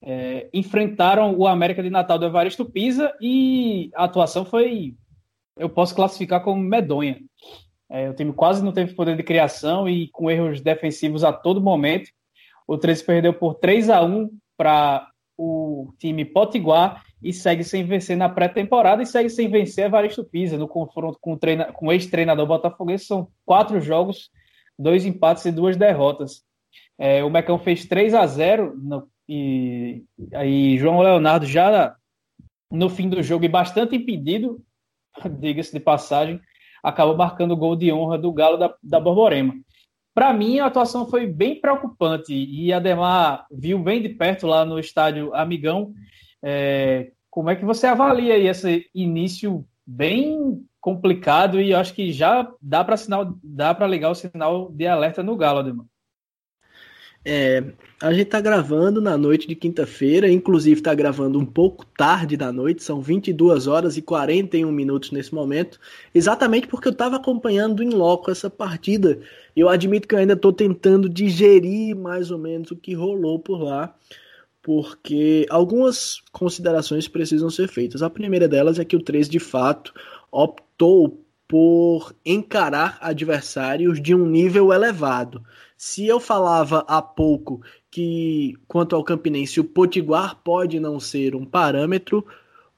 [0.01, 4.95] é, enfrentaram o América de Natal do Evaristo Pisa e a atuação foi
[5.59, 7.19] eu posso classificar como medonha.
[7.89, 11.61] É, o time quase não teve poder de criação e com erros defensivos a todo
[11.61, 12.09] momento.
[12.67, 18.17] O 13 perdeu por 3 a 1 para o time Potiguar e segue sem vencer
[18.17, 22.45] na pré-temporada e segue sem vencer Evaristo Pisa no confronto com o, treina, com ex-treinador
[22.45, 23.05] botafoguense.
[23.05, 24.29] São quatro jogos,
[24.77, 26.43] dois empates e duas derrotas.
[26.97, 31.95] É, o Mecão fez 3 a 0 no, e aí João Leonardo já
[32.71, 34.61] no fim do jogo e bastante impedido
[35.39, 36.39] diga-se de passagem,
[36.83, 39.53] acabou marcando o gol de honra do Galo da, da Borborema.
[40.13, 44.79] Para mim, a atuação foi bem preocupante e Ademar viu bem de perto lá no
[44.79, 45.93] estádio Amigão.
[46.43, 52.51] É, como é que você avalia aí esse início bem complicado e acho que já
[52.59, 55.85] dá para sinal, dá para ligar o sinal de alerta no Galo, Ademar?
[57.29, 57.61] É,
[58.01, 62.53] a gente tá gravando na noite de quinta-feira, inclusive tá gravando um pouco tarde da
[62.53, 65.77] noite, são 22 horas e 41 minutos nesse momento,
[66.15, 69.19] exatamente porque eu tava acompanhando em loco essa partida.
[69.53, 73.61] Eu admito que eu ainda tô tentando digerir mais ou menos o que rolou por
[73.61, 73.93] lá,
[74.61, 78.01] porque algumas considerações precisam ser feitas.
[78.01, 79.93] A primeira delas é que o 3 de fato
[80.31, 85.43] optou por encarar adversários de um nível elevado.
[85.77, 87.61] Se eu falava há pouco
[87.91, 92.25] que, quanto ao Campinense, o Potiguar pode não ser um parâmetro,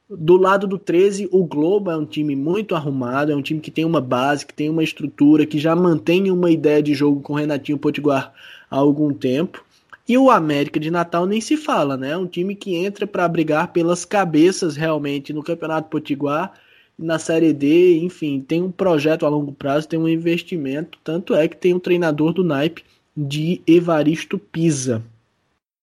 [0.09, 3.69] do lado do 13, o Globo é um time muito arrumado, é um time que
[3.69, 7.33] tem uma base, que tem uma estrutura, que já mantém uma ideia de jogo com
[7.33, 8.33] o Renatinho Potiguar
[8.69, 9.63] há algum tempo.
[10.07, 12.09] E o América de Natal nem se fala, né?
[12.09, 16.53] É um time que entra para brigar pelas cabeças realmente no Campeonato Potiguar,
[16.99, 21.47] na Série D, enfim, tem um projeto a longo prazo, tem um investimento, tanto é
[21.47, 22.83] que tem um treinador do naipe
[23.15, 25.01] de Evaristo Pisa.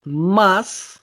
[0.04, 1.00] Mas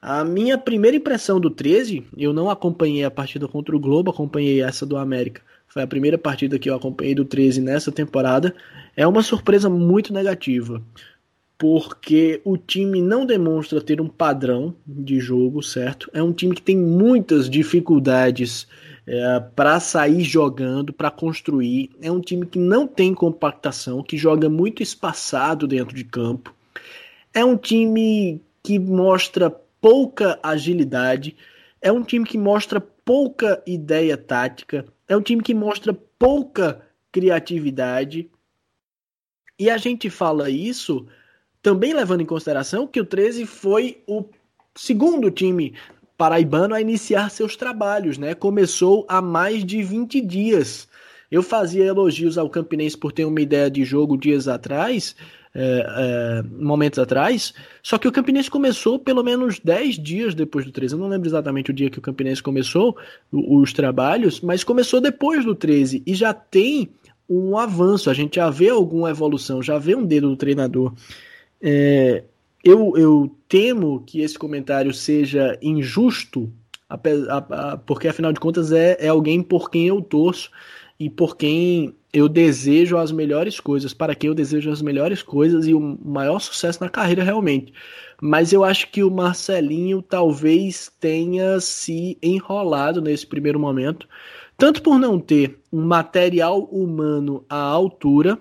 [0.00, 4.62] a minha primeira impressão do 13, eu não acompanhei a partida contra o Globo, acompanhei
[4.62, 5.42] essa do América.
[5.68, 8.54] Foi a primeira partida que eu acompanhei do 13 nessa temporada.
[8.96, 10.82] É uma surpresa muito negativa,
[11.60, 16.10] porque o time não demonstra ter um padrão de jogo, certo?
[16.14, 18.66] É um time que tem muitas dificuldades
[19.06, 21.90] é, para sair jogando, para construir.
[22.00, 26.54] É um time que não tem compactação, que joga muito espaçado dentro de campo.
[27.34, 29.50] É um time que mostra
[29.82, 31.36] pouca agilidade,
[31.82, 36.80] é um time que mostra pouca ideia tática, é um time que mostra pouca
[37.12, 38.30] criatividade.
[39.58, 41.06] E a gente fala isso
[41.62, 44.24] também levando em consideração que o 13 foi o
[44.74, 45.74] segundo time
[46.16, 48.34] paraibano a iniciar seus trabalhos, né?
[48.34, 50.86] Começou há mais de 20 dias.
[51.30, 55.16] Eu fazia elogios ao Campinense por ter uma ideia de jogo dias atrás,
[55.54, 57.54] é, é, momentos atrás.
[57.82, 60.94] Só que o Campinense começou pelo menos 10 dias depois do 13.
[60.94, 62.96] Eu não lembro exatamente o dia que o Campinense começou
[63.32, 66.90] os trabalhos, mas começou depois do 13 e já tem
[67.28, 68.10] um avanço.
[68.10, 70.92] A gente já vê alguma evolução, já vê um dedo do treinador.
[71.62, 72.24] É,
[72.64, 76.52] eu, eu temo que esse comentário seja injusto,
[77.86, 80.50] porque afinal de contas é, é alguém por quem eu torço
[80.98, 85.66] e por quem eu desejo as melhores coisas, para quem eu desejo as melhores coisas
[85.66, 87.72] e o maior sucesso na carreira realmente.
[88.20, 94.08] Mas eu acho que o Marcelinho talvez tenha se enrolado nesse primeiro momento,
[94.58, 98.38] tanto por não ter um material humano à altura,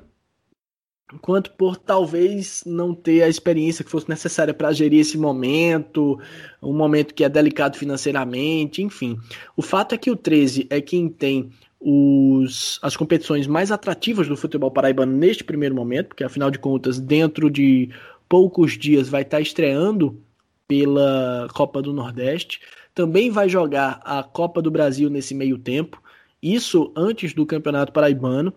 [1.21, 6.19] quanto por talvez não ter a experiência que fosse necessária para gerir esse momento,
[6.61, 9.17] um momento que é delicado financeiramente, enfim.
[9.57, 14.37] O fato é que o 13 é quem tem os, as competições mais atrativas do
[14.37, 17.89] futebol paraibano neste primeiro momento, porque afinal de contas, dentro de
[18.27, 20.21] poucos dias vai estar estreando
[20.67, 22.61] pela Copa do Nordeste.
[22.93, 26.01] Também vai jogar a Copa do Brasil nesse meio tempo,
[26.41, 28.53] isso antes do Campeonato Paraibano,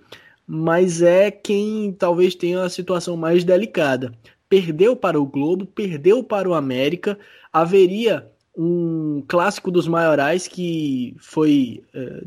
[0.47, 4.13] mas é quem talvez tenha a situação mais delicada.
[4.49, 7.19] Perdeu para o Globo, perdeu para o América,
[7.53, 12.25] haveria um clássico dos maiorais que foi eh,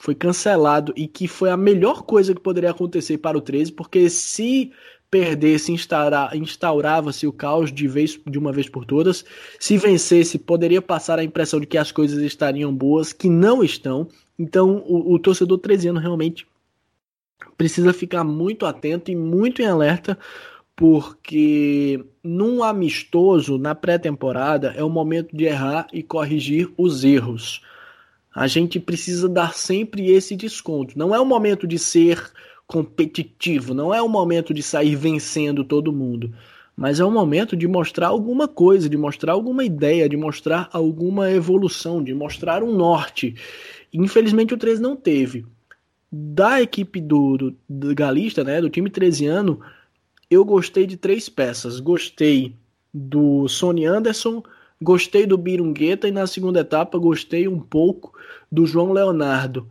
[0.00, 4.08] foi cancelado e que foi a melhor coisa que poderia acontecer para o 13, porque
[4.08, 4.72] se
[5.10, 9.24] perdesse, instaurava-se o caos de, vez, de uma vez por todas.
[9.58, 14.08] Se vencesse, poderia passar a impressão de que as coisas estariam boas, que não estão.
[14.38, 16.46] Então, o, o torcedor 13 anos realmente
[17.60, 20.18] precisa ficar muito atento e muito em alerta,
[20.74, 27.60] porque num amistoso, na pré-temporada, é o momento de errar e corrigir os erros
[28.34, 30.98] a gente precisa dar sempre esse desconto.
[30.98, 32.30] Não é o momento de ser
[32.66, 36.32] competitivo, não é o momento de sair vencendo todo mundo,
[36.76, 41.30] mas é o momento de mostrar alguma coisa, de mostrar alguma ideia, de mostrar alguma
[41.30, 43.34] evolução, de mostrar um norte.
[43.92, 45.44] Infelizmente o 13 não teve.
[46.10, 49.60] Da equipe do, do, do Galista, né, do time 13 ano,
[50.30, 51.80] eu gostei de três peças.
[51.80, 52.54] Gostei
[52.92, 54.42] do Sony Anderson,
[54.82, 58.14] Gostei do Birungueta e na segunda etapa gostei um pouco
[58.50, 59.68] do João Leonardo.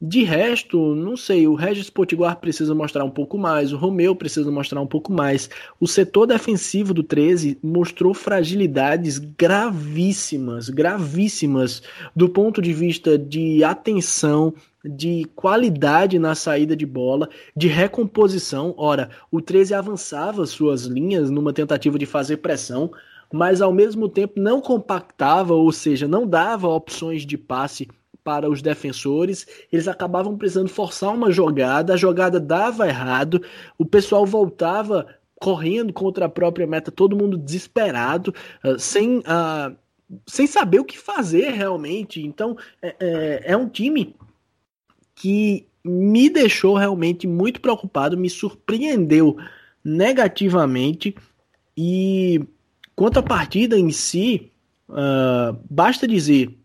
[0.00, 4.50] De resto, não sei, o Regis Potiguar precisa mostrar um pouco mais, o Romeu precisa
[4.50, 5.50] mostrar um pouco mais.
[5.80, 11.82] O setor defensivo do 13 mostrou fragilidades gravíssimas, gravíssimas,
[12.14, 18.74] do ponto de vista de atenção, de qualidade na saída de bola, de recomposição.
[18.76, 22.90] Ora, o 13 avançava suas linhas numa tentativa de fazer pressão,
[23.32, 27.88] mas ao mesmo tempo não compactava, ou seja, não dava opções de passe
[28.22, 33.42] para os defensores, eles acabavam precisando forçar uma jogada, a jogada dava errado,
[33.76, 38.32] o pessoal voltava correndo contra a própria meta, todo mundo desesperado,
[38.64, 39.76] uh, sem, uh,
[40.24, 42.24] sem saber o que fazer realmente.
[42.24, 44.14] Então, é, é, é um time
[45.22, 49.36] que me deixou realmente muito preocupado, me surpreendeu
[49.84, 51.14] negativamente
[51.76, 52.40] e
[52.94, 54.52] Quanto à partida em si,
[54.88, 56.56] uh, basta dizer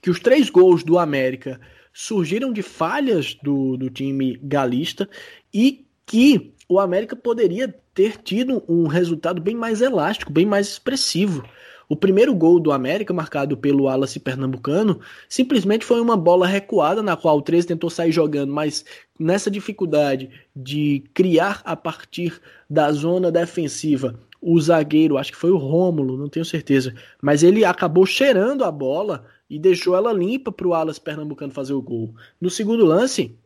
[0.00, 1.60] que os três gols do América
[1.92, 5.08] surgiram de falhas do, do time galista
[5.54, 11.44] e que o América poderia ter tido um resultado bem mais elástico, bem mais expressivo.
[11.92, 17.18] O primeiro gol do América, marcado pelo Wallace Pernambucano, simplesmente foi uma bola recuada na
[17.18, 18.82] qual o 13 tentou sair jogando, mas
[19.20, 25.58] nessa dificuldade de criar a partir da zona defensiva, o zagueiro, acho que foi o
[25.58, 30.66] Rômulo, não tenho certeza, mas ele acabou cheirando a bola e deixou ela limpa para
[30.66, 32.14] o Wallace Pernambucano fazer o gol.
[32.40, 33.36] No segundo lance,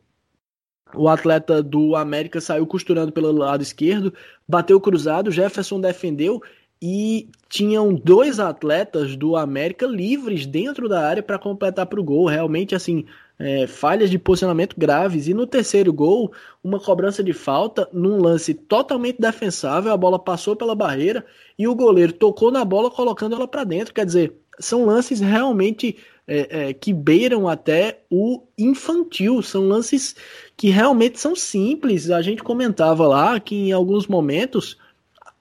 [0.95, 4.13] o atleta do América saiu costurando pelo lado esquerdo,
[4.47, 6.41] bateu cruzado, Jefferson defendeu
[6.81, 12.27] e tinham dois atletas do América livres dentro da área para completar para o gol.
[12.27, 13.05] Realmente, assim,
[13.39, 15.27] é, falhas de posicionamento graves.
[15.27, 16.31] E no terceiro gol,
[16.63, 19.91] uma cobrança de falta num lance totalmente defensável.
[19.91, 21.25] A bola passou pela barreira
[21.57, 23.93] e o goleiro tocou na bola colocando ela para dentro.
[23.93, 25.97] Quer dizer, são lances realmente
[26.27, 29.41] é, é, que beiram até o infantil.
[29.41, 30.15] São lances
[30.55, 32.09] que realmente são simples.
[32.09, 34.77] A gente comentava lá que em alguns momentos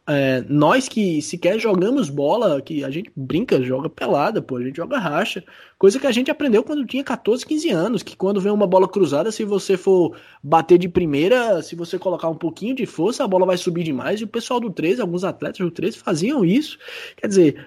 [0.09, 4.77] é, nós que sequer jogamos bola, que a gente brinca, joga pelada, pô, a gente
[4.77, 5.45] joga racha.
[5.77, 8.89] Coisa que a gente aprendeu quando tinha 14, 15 anos, que quando vem uma bola
[8.89, 13.29] cruzada, se você for bater de primeira, se você colocar um pouquinho de força, a
[13.29, 14.21] bola vai subir demais.
[14.21, 16.79] E o pessoal do 13, alguns atletas do 13 faziam isso.
[17.17, 17.67] Quer dizer,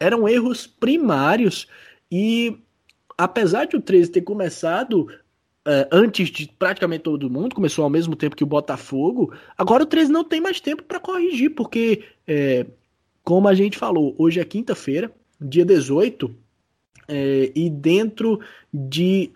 [0.00, 1.68] eram erros primários
[2.10, 2.58] e
[3.16, 5.06] apesar de o 13 ter começado
[5.66, 9.34] é, antes de praticamente todo mundo, começou ao mesmo tempo que o Botafogo.
[9.56, 12.66] Agora o 13 não tem mais tempo para corrigir, porque, é,
[13.22, 16.34] como a gente falou, hoje é quinta-feira, dia 18,
[17.08, 18.40] é, e dentro
[18.72, 19.30] de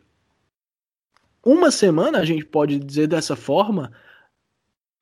[1.45, 3.93] uma semana, a gente pode dizer dessa forma,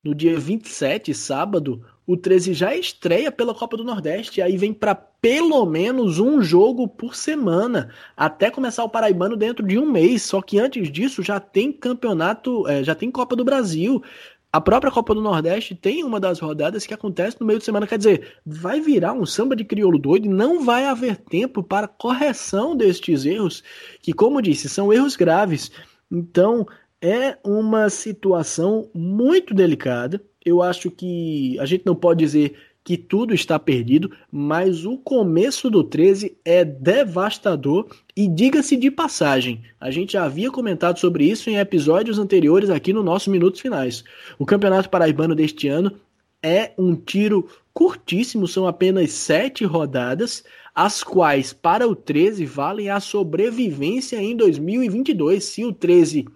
[0.03, 4.93] no dia 27, sábado, o 13 já estreia pela Copa do Nordeste, aí vem para
[4.93, 10.23] pelo menos um jogo por semana, até começar o Paraibano dentro de um mês.
[10.23, 14.03] Só que antes disso já tem campeonato, é, já tem Copa do Brasil.
[14.51, 17.87] A própria Copa do Nordeste tem uma das rodadas que acontece no meio de semana.
[17.87, 21.87] Quer dizer, vai virar um samba de crioulo doido e não vai haver tempo para
[21.87, 23.63] correção destes erros,
[24.01, 25.71] que, como disse, são erros graves.
[26.11, 26.67] Então,
[27.03, 33.33] é uma situação muito delicada eu acho que a gente não pode dizer que tudo
[33.33, 40.13] está perdido, mas o começo do 13 é devastador e diga-se de passagem, a gente
[40.13, 44.03] já havia comentado sobre isso em episódios anteriores aqui no nosso Minutos Finais.
[44.37, 45.93] O Campeonato Paraibano deste ano
[46.41, 50.43] é um tiro curtíssimo, são apenas sete rodadas,
[50.75, 55.41] as quais para o 13 valem a sobrevivência em 2022.
[55.41, 56.27] Se o 13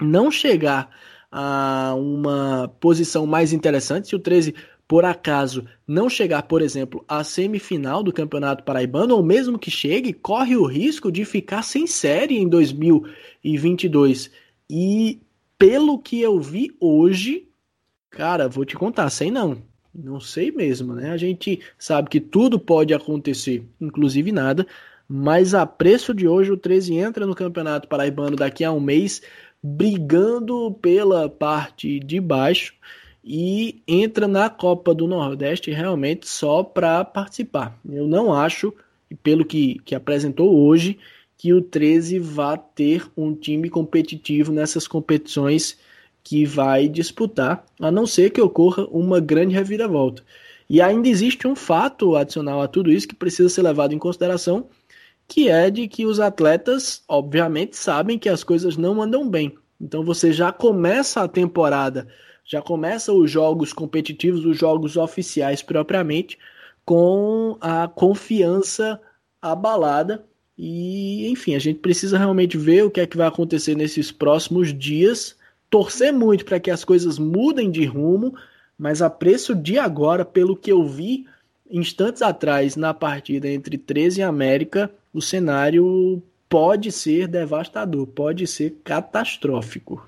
[0.00, 0.90] não chegar
[1.30, 4.08] a uma posição mais interessante.
[4.08, 4.54] Se o 13,
[4.86, 10.12] por acaso, não chegar, por exemplo, à semifinal do Campeonato Paraibano, ou mesmo que chegue,
[10.12, 14.30] corre o risco de ficar sem série em 2022.
[14.70, 15.20] E
[15.58, 17.48] pelo que eu vi hoje,
[18.10, 19.62] cara, vou te contar, sei não.
[19.94, 21.10] Não sei mesmo, né?
[21.10, 24.66] A gente sabe que tudo pode acontecer, inclusive nada,
[25.08, 29.22] mas a preço de hoje o 13 entra no Campeonato Paraibano daqui a um mês
[29.66, 32.72] brigando pela parte de baixo
[33.24, 37.76] e entra na Copa do Nordeste realmente só para participar.
[37.84, 38.72] Eu não acho,
[39.24, 40.98] pelo que, que apresentou hoje,
[41.36, 45.76] que o 13 vá ter um time competitivo nessas competições
[46.22, 50.22] que vai disputar, a não ser que ocorra uma grande reviravolta.
[50.70, 54.68] E ainda existe um fato adicional a tudo isso que precisa ser levado em consideração,
[55.28, 59.56] que é de que os atletas, obviamente, sabem que as coisas não andam bem.
[59.80, 62.06] Então você já começa a temporada,
[62.44, 66.38] já começa os jogos competitivos, os jogos oficiais propriamente,
[66.84, 69.00] com a confiança
[69.42, 70.24] abalada.
[70.56, 74.72] E, enfim, a gente precisa realmente ver o que é que vai acontecer nesses próximos
[74.72, 75.36] dias,
[75.68, 78.34] torcer muito para que as coisas mudem de rumo,
[78.78, 81.26] mas a preço de agora, pelo que eu vi
[81.70, 88.76] instantes atrás na partida entre 13 e América, o cenário pode ser devastador, pode ser
[88.84, 90.06] catastrófico.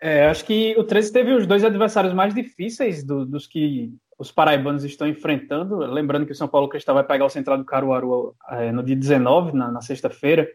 [0.00, 4.32] É, acho que o 13 teve os dois adversários mais difíceis do, dos que os
[4.32, 5.78] paraibanos estão enfrentando.
[5.78, 8.96] Lembrando que o São Paulo Cristal vai pegar o Central do Caruaru é, no dia
[8.96, 10.50] 19, na, na sexta-feira.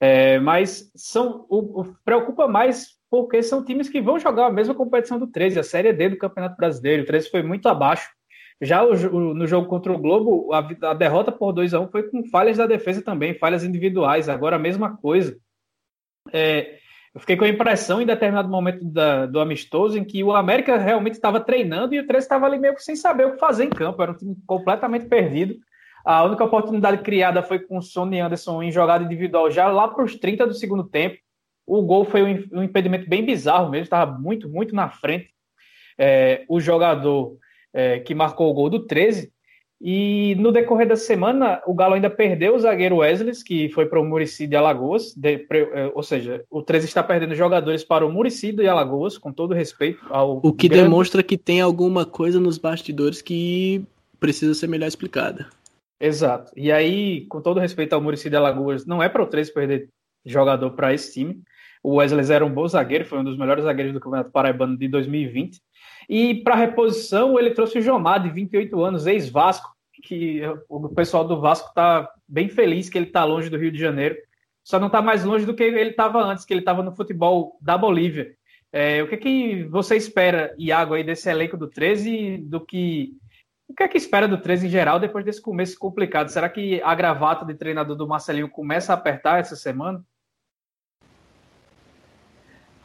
[0.00, 4.74] É, mas são o, o, preocupa mais porque são times que vão jogar a mesma
[4.74, 7.02] competição do 13, a Série D do Campeonato Brasileiro.
[7.02, 8.10] O 13 foi muito abaixo
[8.62, 11.88] já o, o, no jogo contra o Globo, a, a derrota por 2 a 1
[11.88, 14.28] foi com falhas da defesa também, falhas individuais.
[14.28, 15.36] Agora a mesma coisa.
[16.32, 16.78] É,
[17.12, 20.78] eu fiquei com a impressão em determinado momento da, do amistoso em que o América
[20.78, 23.64] realmente estava treinando e o 13 estava ali meio que sem saber o que fazer
[23.64, 25.56] em campo, era um time completamente perdido.
[26.04, 30.04] A única oportunidade criada foi com o Sonny Anderson em jogada individual já lá para
[30.04, 31.18] os 30 do segundo tempo.
[31.66, 35.30] O gol foi um impedimento bem bizarro mesmo, estava muito, muito na frente.
[35.98, 37.36] É, o jogador
[37.72, 39.32] é, que marcou o gol do 13.
[39.84, 44.00] E no decorrer da semana, o Galo ainda perdeu o zagueiro Wesley, que foi para
[44.00, 45.12] o Murici de Alagoas.
[45.16, 49.32] De, é, ou seja, o 13 está perdendo jogadores para o Murici de Alagoas, com
[49.32, 50.40] todo respeito ao.
[50.40, 50.84] O que grande...
[50.84, 53.84] demonstra que tem alguma coisa nos bastidores que
[54.20, 55.48] precisa ser melhor explicada.
[56.00, 56.52] Exato.
[56.56, 59.88] E aí, com todo respeito ao Murici de Alagoas, não é para o 13 perder
[60.24, 61.42] jogador para esse time.
[61.82, 64.86] O Wesley era um bom zagueiro, foi um dos melhores zagueiros do Campeonato Paraibano de
[64.86, 65.60] 2020.
[66.08, 69.72] E para reposição, ele trouxe o Jomar, de 28 anos, ex-Vasco,
[70.02, 73.78] que o pessoal do Vasco está bem feliz que ele está longe do Rio de
[73.78, 74.16] Janeiro.
[74.64, 77.56] Só não está mais longe do que ele estava antes, que ele estava no futebol
[77.60, 78.34] da Bolívia.
[78.72, 83.12] É, o que, é que você espera, Iago, aí desse elenco do 13 do que.
[83.68, 86.28] O que é que espera do 13 em geral depois desse começo complicado?
[86.28, 90.04] Será que a gravata de treinador do Marcelinho começa a apertar essa semana?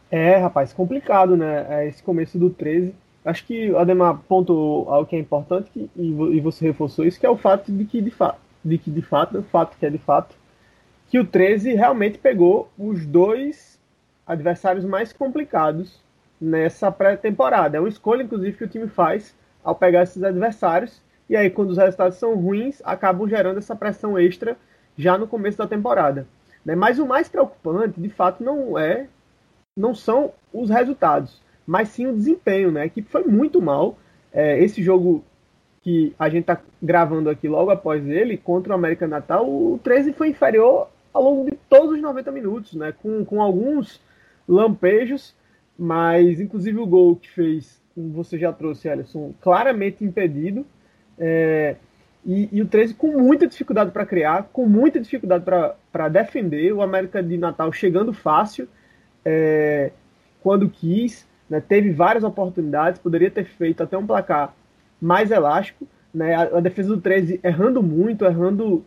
[0.09, 1.65] É, rapaz, complicado, né?
[1.69, 2.95] É, esse começo do 13
[3.27, 7.29] Acho que o Ademar pontuou algo que é importante e você reforçou isso, que é
[7.29, 9.97] o fato de que de fato, de que de fato, o fato que é de
[9.97, 10.33] fato,
[11.09, 13.77] que o 13 realmente pegou os dois
[14.25, 16.01] adversários mais complicados
[16.39, 17.75] nessa pré-temporada.
[17.75, 21.01] É uma escolha, inclusive, que o time faz ao pegar esses adversários.
[21.29, 24.55] E aí, quando os resultados são ruins, acabam gerando essa pressão extra
[24.97, 26.25] já no começo da temporada.
[26.63, 26.75] Né?
[26.75, 29.09] Mas o mais preocupante, de fato, não é,
[29.75, 32.83] não são os resultados mas sim o desempenho, né?
[32.83, 33.97] A equipe foi muito mal.
[34.31, 35.23] É, esse jogo
[35.81, 40.13] que a gente está gravando aqui logo após ele, contra o América Natal, o 13
[40.13, 42.93] foi inferior ao longo de todos os 90 minutos, né?
[43.01, 44.01] Com, com alguns
[44.47, 45.35] lampejos,
[45.77, 50.65] mas inclusive o gol que fez, como você já trouxe, Alisson, claramente impedido.
[51.19, 51.75] É,
[52.25, 55.43] e, e, o 13 com muita dificuldade para criar, com muita dificuldade
[55.91, 58.67] para defender, o América de Natal chegando fácil
[59.25, 59.91] é,
[60.41, 61.27] quando quis.
[61.49, 64.53] Né, teve várias oportunidades, poderia ter feito até um placar
[65.01, 65.87] mais elástico.
[66.13, 68.83] Né, a, a defesa do 13 errando muito, errando,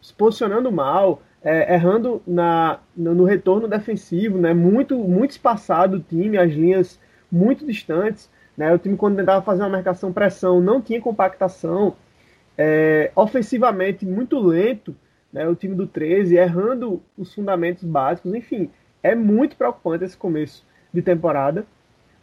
[0.00, 6.00] se posicionando mal, é, errando na, no, no, retorno defensivo, né, muito, muito espaçado o
[6.00, 7.00] time, as linhas
[7.30, 8.30] muito distantes.
[8.56, 11.96] Né, o time, quando tentava fazer uma marcação pressão, não tinha compactação.
[12.56, 14.94] É, ofensivamente, muito lento,
[15.32, 18.32] né, o time do 13, errando os fundamentos básicos.
[18.34, 18.70] Enfim,
[19.02, 21.66] é muito preocupante esse começo de temporada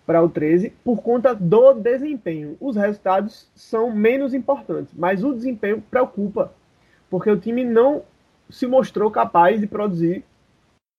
[0.06, 2.58] para o 13 por conta do desempenho.
[2.60, 6.52] Os resultados são menos importantes, mas o desempenho preocupa,
[7.10, 8.04] porque o time não
[8.50, 10.24] se mostrou capaz de produzir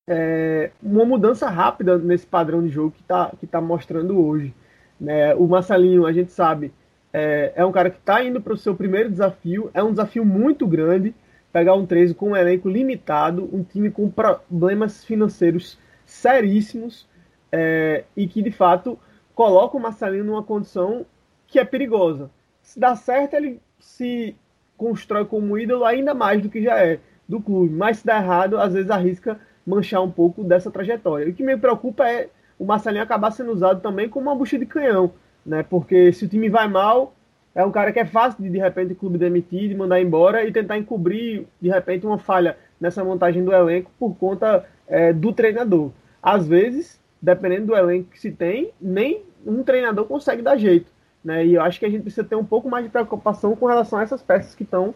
[0.09, 4.55] é, uma mudança rápida nesse padrão de jogo que está que tá mostrando hoje.
[5.01, 5.35] Né?
[5.35, 6.73] O Marcelinho, a gente sabe,
[7.13, 10.25] é, é um cara que está indo para o seu primeiro desafio, é um desafio
[10.25, 11.15] muito grande
[11.53, 17.07] pegar um 13 com um elenco limitado, um time com problemas financeiros seríssimos,
[17.53, 18.99] é, e que de fato
[19.35, 21.07] coloca o Marcelinho numa condição
[21.47, 22.31] que é perigosa.
[22.63, 24.35] Se dá certo, ele se
[24.77, 26.99] constrói como ídolo ainda mais do que já é
[27.29, 31.29] do clube, mas se dá errado, às vezes arrisca manchar um pouco dessa trajetória.
[31.29, 32.29] o que me preocupa é
[32.59, 35.13] o Marcelinho acabar sendo usado também como uma bucha de canhão,
[35.45, 35.63] né?
[35.63, 37.15] Porque se o time vai mal,
[37.55, 40.45] é um cara que é fácil de de repente o clube demitir, de mandar embora
[40.45, 45.33] e tentar encobrir de repente uma falha nessa montagem do elenco por conta é, do
[45.33, 45.91] treinador.
[46.23, 50.91] Às vezes dependendo do elenco que se tem, nem um treinador consegue dar jeito.
[51.25, 51.47] Né?
[51.47, 54.01] E eu acho que a gente precisa ter um pouco mais de preocupação com relação
[54.01, 54.93] a essas peças que estão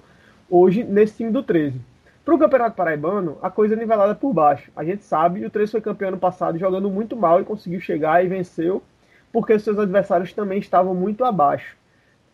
[0.50, 1.80] hoje nesse time do 13.
[2.24, 4.72] Para o Campeonato Paraibano, a coisa é nivelada por baixo.
[4.74, 8.24] A gente sabe, o 13 foi campeão ano passado jogando muito mal e conseguiu chegar
[8.24, 8.82] e venceu,
[9.32, 11.76] porque seus adversários também estavam muito abaixo.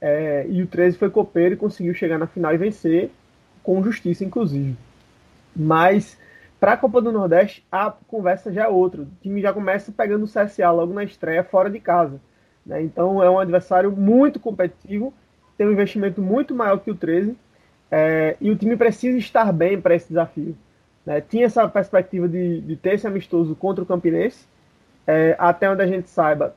[0.00, 3.10] É, e o 13 foi copeiro e conseguiu chegar na final e vencer,
[3.62, 4.74] com justiça, inclusive.
[5.54, 6.18] Mas
[6.62, 9.02] para a Copa do Nordeste, a conversa já é outra.
[9.02, 12.20] O time já começa pegando o CSA logo na estreia, fora de casa.
[12.64, 12.80] Né?
[12.82, 15.12] Então é um adversário muito competitivo,
[15.58, 17.36] tem um investimento muito maior que o 13,
[17.90, 20.56] é, e o time precisa estar bem para esse desafio.
[21.04, 21.20] Né?
[21.20, 24.46] Tinha essa perspectiva de, de, ter esse amistoso contra o Campinense,
[25.04, 26.54] é, até onde a gente saiba,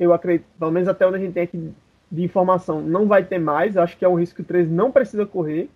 [0.00, 1.70] eu acredito, pelo menos até onde a gente tem aqui
[2.10, 3.76] de informação, não vai ter mais.
[3.76, 5.68] Acho que é um risco que o 13 não precisa correr,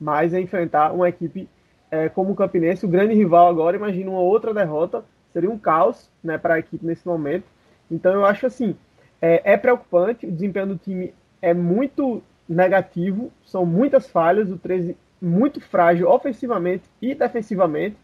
[0.00, 1.48] mas é enfrentar uma equipe
[1.92, 6.08] é, como o Campinense, o grande rival agora, imagina uma outra derrota, seria um caos
[6.24, 7.44] né, para a equipe nesse momento.
[7.90, 8.74] Então eu acho assim,
[9.20, 11.12] é, é, preocupante, o desempenho do time
[11.42, 17.96] é muito negativo, são muitas falhas, o 13 muito frágil ofensivamente e defensivamente.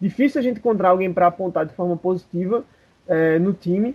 [0.00, 2.64] Difícil a gente encontrar alguém para apontar de forma positiva
[3.06, 3.94] é, no time.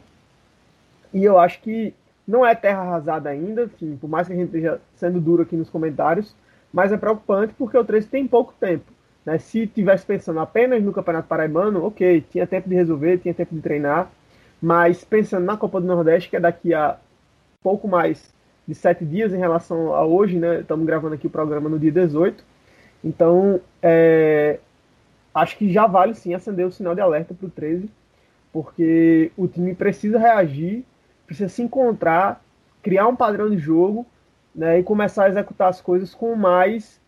[1.13, 1.93] E eu acho que
[2.25, 5.57] não é terra arrasada ainda, enfim, por mais que a gente esteja sendo duro aqui
[5.57, 6.33] nos comentários,
[6.71, 8.85] mas é preocupante porque o 13 tem pouco tempo.
[9.26, 9.38] Né?
[9.38, 13.61] Se tivesse pensando apenas no Campeonato Paraibano, ok, tinha tempo de resolver, tinha tempo de
[13.61, 14.11] treinar,
[14.61, 16.97] mas pensando na Copa do Nordeste, que é daqui a
[17.63, 18.34] pouco mais
[18.67, 20.61] de sete dias em relação a hoje, né?
[20.61, 22.43] Estamos gravando aqui o programa no dia 18.
[23.03, 24.59] Então, é,
[25.34, 27.89] acho que já vale sim acender o sinal de alerta para o 13,
[28.53, 30.86] porque o time precisa reagir,
[31.26, 32.43] precisa se encontrar,
[32.84, 34.05] criar um padrão de jogo
[34.53, 36.99] né, e começar a executar as coisas com mais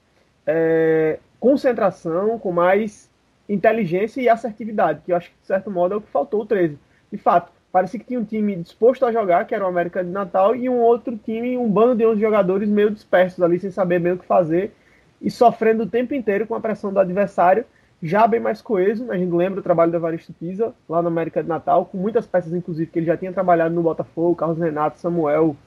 [0.47, 3.11] é, concentração, com mais
[3.49, 6.45] inteligência e assertividade, que eu acho que, de certo modo, é o que faltou o
[6.45, 6.79] 13.
[7.11, 10.09] De fato, parecia que tinha um time disposto a jogar, que era o América de
[10.09, 13.99] Natal, e um outro time, um bando de 11 jogadores meio dispersos ali, sem saber
[13.99, 14.73] bem o que fazer,
[15.21, 17.65] e sofrendo o tempo inteiro com a pressão do adversário,
[18.01, 19.11] já bem mais coeso.
[19.11, 22.25] A gente lembra o trabalho do Evaristo Pisa, lá no América de Natal, com muitas
[22.25, 25.57] peças, inclusive, que ele já tinha trabalhado no Botafogo, Carlos Renato, Samuel,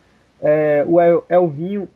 [0.40, 1.86] é, o El, Elvinho,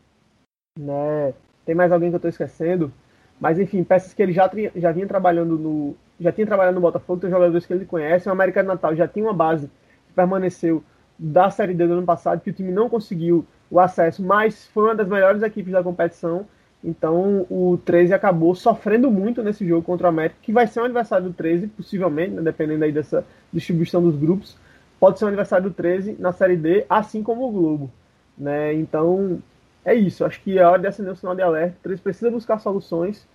[0.79, 1.33] né?
[1.65, 2.93] Tem mais alguém que eu estou esquecendo.
[3.41, 5.97] Mas enfim, peças que ele já, já vinha trabalhando no.
[6.21, 8.29] Já tinha trabalhado no Botafogo, tem jogadores que ele conhece.
[8.29, 9.67] O América de Natal já tinha uma base
[10.07, 10.85] que permaneceu
[11.19, 14.85] da Série D do ano passado, que o time não conseguiu o acesso, mas foi
[14.85, 16.47] uma das melhores equipes da competição.
[16.83, 20.85] Então o 13 acabou sofrendo muito nesse jogo contra o América, que vai ser um
[20.85, 24.57] adversário do 13, possivelmente, né, dependendo aí dessa distribuição dos grupos.
[24.99, 27.91] Pode ser um adversário do 13 na Série D, assim como o Globo.
[28.37, 28.75] Né?
[28.75, 29.43] Então
[29.85, 30.25] é isso.
[30.25, 31.77] Acho que é hora de acender o sinal de alerta.
[31.79, 33.27] O 13 precisa buscar soluções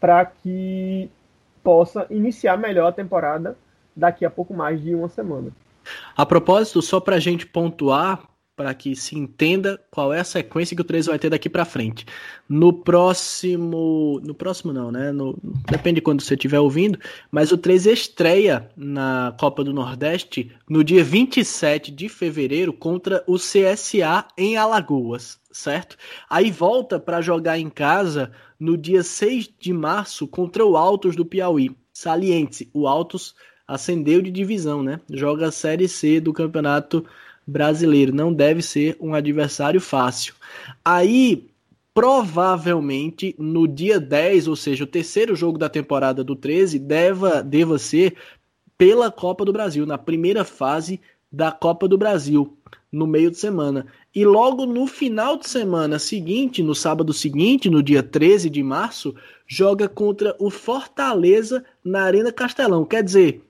[0.00, 1.10] para que
[1.62, 3.56] possa iniciar melhor a temporada
[3.94, 5.50] daqui a pouco mais de uma semana.
[6.16, 8.22] A propósito, só para a gente pontuar,
[8.58, 11.64] para que se entenda qual é a sequência que o 13 vai ter daqui para
[11.64, 12.04] frente.
[12.48, 15.12] No próximo, no próximo não, né?
[15.12, 15.38] No,
[15.70, 16.98] depende de quando você estiver ouvindo,
[17.30, 23.36] mas o 13 estreia na Copa do Nordeste no dia 27 de fevereiro contra o
[23.36, 25.96] CSA em Alagoas, certo?
[26.28, 31.24] Aí volta para jogar em casa no dia 6 de março contra o Altos do
[31.24, 31.70] Piauí.
[31.92, 33.36] Saliente, o Altos
[33.68, 34.98] ascendeu de divisão, né?
[35.08, 37.06] Joga a Série C do Campeonato
[37.48, 38.14] brasileiro.
[38.14, 40.34] Não deve ser um adversário fácil.
[40.84, 41.48] Aí,
[41.94, 47.78] provavelmente, no dia 10, ou seja, o terceiro jogo da temporada do 13, deva, deva
[47.78, 48.14] ser
[48.76, 51.00] pela Copa do Brasil, na primeira fase
[51.32, 52.56] da Copa do Brasil,
[52.92, 53.86] no meio de semana.
[54.14, 59.14] E logo no final de semana seguinte, no sábado seguinte, no dia 13 de março,
[59.46, 62.84] joga contra o Fortaleza na Arena Castelão.
[62.84, 63.42] Quer dizer,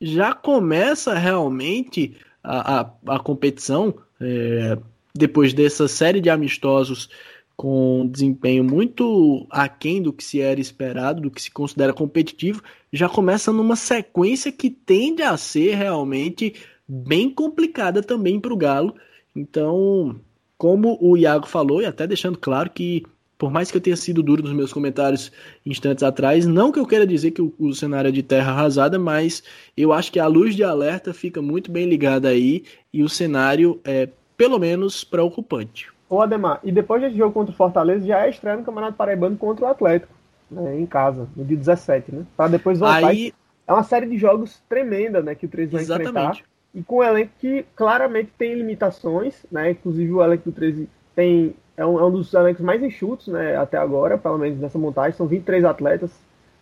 [0.00, 2.16] já começa realmente
[2.46, 4.78] a, a, competição, é,
[5.14, 7.08] depois dessa série de amistosos
[7.56, 13.08] com desempenho muito aquém do que se era esperado, do que se considera competitivo, já
[13.08, 16.54] começa numa sequência que tende a ser realmente
[16.86, 18.94] bem complicada também para o Galo.
[19.34, 20.20] Então,
[20.58, 23.02] como o Iago falou, e até deixando claro que
[23.38, 25.30] por mais que eu tenha sido duro nos meus comentários
[25.64, 28.98] instantes atrás, não que eu queira dizer que o, o, cenário é de terra arrasada,
[28.98, 29.42] mas
[29.76, 33.80] eu acho que a luz de alerta fica muito bem ligada aí e o cenário
[33.84, 35.88] é pelo menos preocupante.
[36.08, 39.36] Ô Ademar, e depois desse jogo contra o Fortaleza já é estreia no Campeonato Paraibano
[39.36, 40.12] contra o Atlético,
[40.50, 42.26] né, em casa, no dia 17, né?
[42.36, 43.08] Para depois voltar.
[43.08, 43.32] Aí...
[43.66, 46.08] É uma série de jogos tremenda, né, que o 13 vai Exatamente.
[46.08, 46.44] enfrentar.
[46.72, 49.72] E com um elenco que claramente tem limitações, né?
[49.72, 53.56] Inclusive o elenco do 13 tem é um, é um dos elencos mais enxutos né,
[53.56, 55.16] até agora, pelo menos nessa montagem.
[55.16, 56.10] São 23 atletas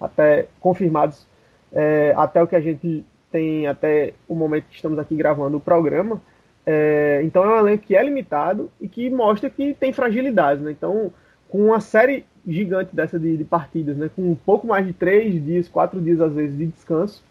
[0.01, 1.27] até confirmados
[1.73, 5.61] é, até o que a gente tem até o momento que estamos aqui gravando o
[5.61, 6.21] programa.
[6.67, 10.63] É, então é um elenco que é limitado e que mostra que tem fragilidades.
[10.63, 10.73] Né?
[10.73, 11.13] Então,
[11.49, 14.11] com uma série gigante dessa de, de, partidas, né?
[14.15, 17.23] com um pouco mais de três dias, quatro dias às vezes de descanso,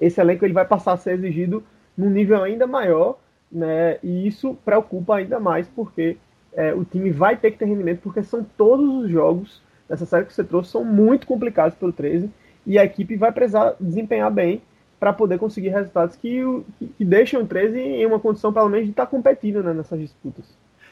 [0.00, 1.62] esse elenco ele vai passar a ser exigido
[1.96, 3.18] num nível ainda maior,
[3.50, 3.98] né?
[4.02, 6.16] e isso preocupa ainda mais porque
[6.54, 10.26] é, o time vai ter que ter rendimento, porque são todos os jogos dessa série
[10.26, 12.30] que você trouxe são muito complicados pelo 13
[12.66, 14.62] e a equipe vai precisar desempenhar bem
[14.98, 16.40] para poder conseguir resultados que,
[16.78, 19.74] que, que, deixam o 13 em uma condição, pelo menos, de estar tá competindo né,
[19.74, 20.44] nessas disputas.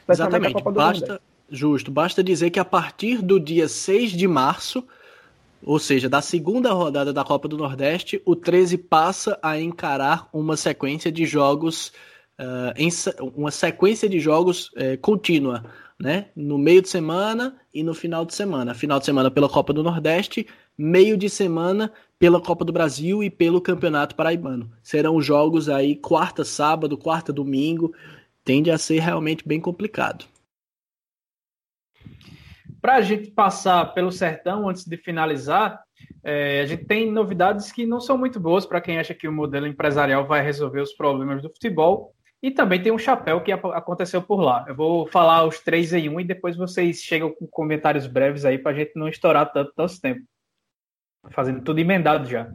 [0.09, 0.61] Exatamente.
[0.65, 1.93] Basta, justo.
[1.93, 4.85] Basta dizer que a partir do dia 6 de março,
[5.63, 10.57] ou seja, da segunda rodada da Copa do Nordeste, o 13 passa a encarar uma
[10.57, 11.93] sequência de jogos
[12.41, 12.89] uh, em
[13.37, 15.65] uma sequência de jogos uh, contínua,
[15.99, 16.29] né?
[16.35, 18.75] No meio de semana e no final de semana.
[18.75, 23.31] Final de semana pela Copa do Nordeste, meio de semana pela Copa do Brasil e
[23.31, 24.71] pelo Campeonato Paraibano.
[24.83, 27.95] Serão jogos aí quarta, sábado, quarta, domingo.
[28.43, 30.25] Tende a ser realmente bem complicado.
[32.81, 35.79] Para a gente passar pelo sertão, antes de finalizar,
[36.25, 39.33] é, a gente tem novidades que não são muito boas para quem acha que o
[39.33, 42.15] modelo empresarial vai resolver os problemas do futebol.
[42.43, 44.65] E também tem um chapéu que aconteceu por lá.
[44.67, 48.59] Eu vou falar os três em um e depois vocês chegam com comentários breves aí
[48.59, 50.23] para a gente não estourar tanto nosso tempo.
[51.31, 52.51] Fazendo tudo emendado já.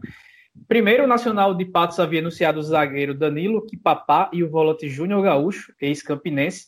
[0.68, 5.22] Primeiro, o Nacional de Patos havia anunciado o zagueiro Danilo Kipapá e o volante Júnior
[5.22, 6.68] Gaúcho, ex-campinense.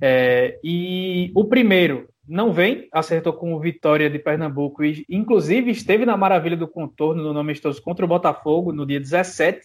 [0.00, 6.04] É, e o primeiro não vem, acertou com o Vitória de Pernambuco e, inclusive, esteve
[6.04, 9.60] na maravilha do contorno no nome amistoso contra o Botafogo no dia 17.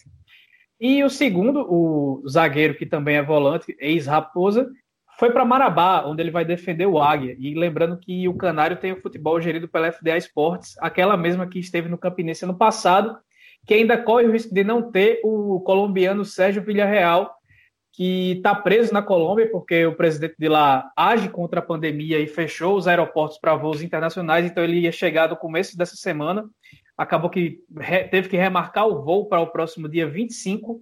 [0.86, 4.70] E o segundo, o zagueiro, que também é volante, ex-Raposa,
[5.18, 7.38] foi para Marabá, onde ele vai defender o Águia.
[7.40, 11.58] E lembrando que o Canário tem o futebol gerido pela FDA Esportes, aquela mesma que
[11.58, 13.18] esteve no Campinense ano passado,
[13.66, 17.34] que ainda corre o risco de não ter o colombiano Sérgio Villarreal,
[17.94, 22.28] que está preso na Colômbia, porque o presidente de lá age contra a pandemia e
[22.28, 26.44] fechou os aeroportos para voos internacionais, então ele ia chegar no começo dessa semana,
[26.98, 27.60] acabou que
[28.12, 30.82] teve que remarcar o voo para o próximo dia 25,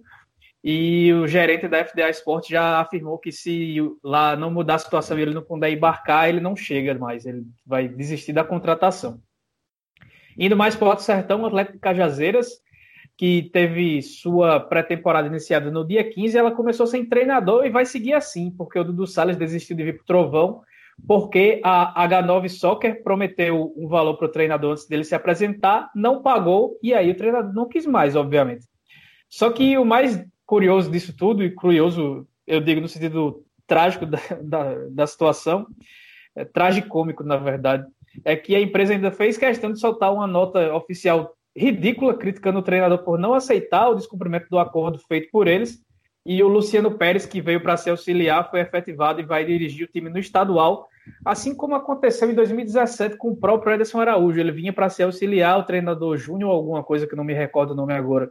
[0.64, 5.18] e o gerente da FDA Sport já afirmou que se lá não mudar a situação
[5.18, 9.20] e ele não puder embarcar, ele não chega mais, ele vai desistir da contratação.
[10.38, 12.62] Indo mais para o Alto Sertão, o Atlético de Cajazeiras
[13.16, 18.14] que teve sua pré-temporada iniciada no dia 15, ela começou sem treinador e vai seguir
[18.14, 20.62] assim, porque o Dudu Salles desistiu de vir para o Trovão,
[21.06, 26.22] porque a H9 Soccer prometeu um valor para o treinador antes dele se apresentar, não
[26.22, 28.66] pagou, e aí o treinador não quis mais, obviamente.
[29.28, 34.18] Só que o mais curioso disso tudo, e curioso, eu digo no sentido trágico da,
[34.42, 35.66] da, da situação,
[36.36, 37.86] é, tragicômico, na verdade,
[38.24, 42.62] é que a empresa ainda fez questão de soltar uma nota oficial ridícula criticando o
[42.62, 45.82] treinador por não aceitar o descumprimento do acordo feito por eles.
[46.24, 49.90] E o Luciano Pérez, que veio para se auxiliar, foi efetivado e vai dirigir o
[49.90, 50.88] time no estadual,
[51.24, 54.38] assim como aconteceu em 2017 com o próprio Ederson Araújo.
[54.38, 57.76] Ele vinha para se auxiliar, o treinador Júnior, alguma coisa que não me recordo o
[57.76, 58.30] nome agora,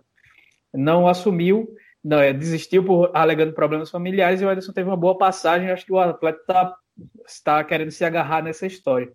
[0.74, 1.68] não assumiu,
[2.04, 5.70] não, é, desistiu por alegando problemas familiares e o Ederson teve uma boa passagem.
[5.70, 6.78] Acho que o atleta está
[7.26, 9.12] está querendo se agarrar nessa história.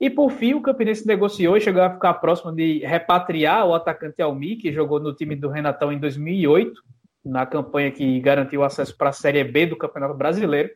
[0.00, 4.22] E por fim, o Campinense negociou e chegou a ficar próximo de repatriar o atacante
[4.22, 6.80] Almi, que jogou no time do Renatão em 2008,
[7.28, 10.70] na campanha que garantiu acesso para a Série B do Campeonato Brasileiro.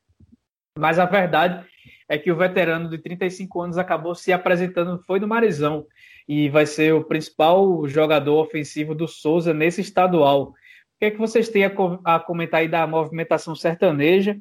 [0.79, 1.67] Mas a verdade
[2.09, 5.87] é que o veterano de 35 anos acabou se apresentando, foi no Marizão,
[6.29, 10.51] e vai ser o principal jogador ofensivo do Souza nesse estadual.
[10.51, 10.55] O
[10.99, 14.39] que é que vocês têm a comentar aí da movimentação sertaneja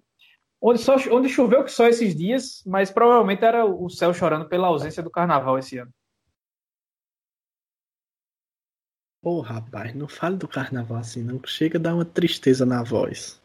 [0.62, 4.68] onde, só, onde choveu que só esses dias, mas provavelmente era o céu chorando pela
[4.68, 5.91] ausência do carnaval esse ano.
[9.22, 11.39] Pô, oh, rapaz, não fale do carnaval assim, não.
[11.45, 13.39] Chega a dar uma tristeza na voz.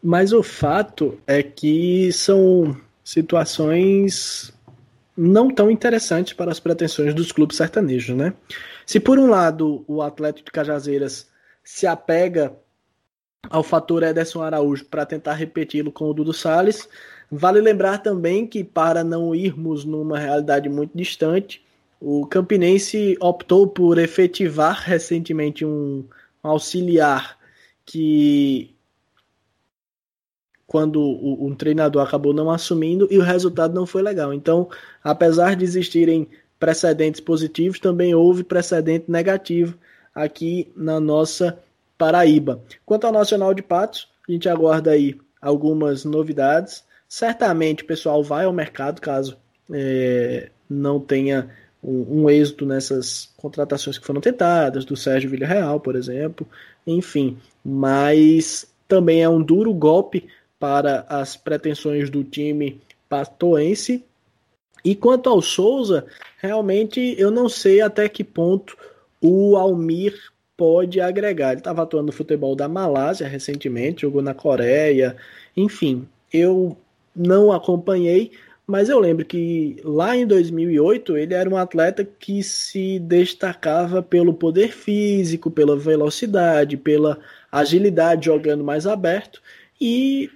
[0.00, 4.52] Mas o fato é que são situações
[5.16, 8.32] não tão interessantes para as pretensões dos clubes sertanejos, né?
[8.86, 11.28] Se por um lado o Atlético de Cajazeiras
[11.64, 12.56] se apega
[13.50, 16.88] ao fator Ederson Araújo para tentar repeti-lo com o Dudu Salles.
[17.30, 21.64] Vale lembrar também que, para não irmos numa realidade muito distante,
[22.04, 26.04] o Campinense optou por efetivar recentemente um
[26.42, 27.38] auxiliar
[27.86, 28.74] que,
[30.66, 34.34] quando um treinador acabou não assumindo, e o resultado não foi legal.
[34.34, 34.68] Então,
[35.04, 36.26] apesar de existirem
[36.58, 39.78] precedentes positivos, também houve precedente negativo
[40.12, 41.56] aqui na nossa
[41.96, 42.60] Paraíba.
[42.84, 46.82] Quanto ao Nacional de Patos, a gente aguarda aí algumas novidades.
[47.08, 49.36] Certamente o pessoal vai ao mercado caso
[49.70, 51.48] é, não tenha
[51.82, 56.46] um, um, êxito nessas contratações que foram tentadas, do Sérgio Villarreal, por exemplo.
[56.86, 60.28] Enfim, mas também é um duro golpe
[60.58, 64.04] para as pretensões do time patoense.
[64.84, 66.06] E quanto ao Souza,
[66.38, 68.76] realmente eu não sei até que ponto
[69.20, 70.14] o Almir
[70.56, 71.50] pode agregar.
[71.50, 75.16] Ele estava atuando no futebol da Malásia recentemente, jogou na Coreia,
[75.56, 76.06] enfim.
[76.32, 76.76] Eu
[77.14, 78.32] não acompanhei,
[78.72, 84.32] mas eu lembro que lá em 2008 ele era um atleta que se destacava pelo
[84.32, 87.18] poder físico, pela velocidade, pela
[87.52, 89.42] agilidade jogando mais aberto
[89.78, 90.30] e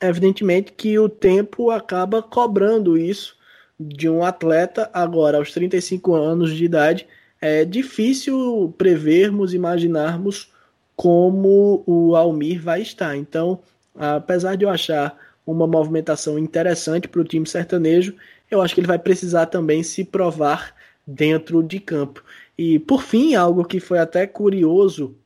[0.00, 3.36] evidentemente que o tempo acaba cobrando isso
[3.78, 7.08] de um atleta agora aos 35 anos de idade
[7.40, 10.52] é difícil prevermos, imaginarmos
[10.94, 13.16] como o Almir vai estar.
[13.16, 13.58] Então,
[13.96, 15.18] apesar de eu achar
[15.50, 18.14] uma movimentação interessante para o time sertanejo,
[18.50, 20.74] eu acho que ele vai precisar também se provar
[21.06, 22.24] dentro de campo.
[22.56, 25.16] E por fim, algo que foi até curioso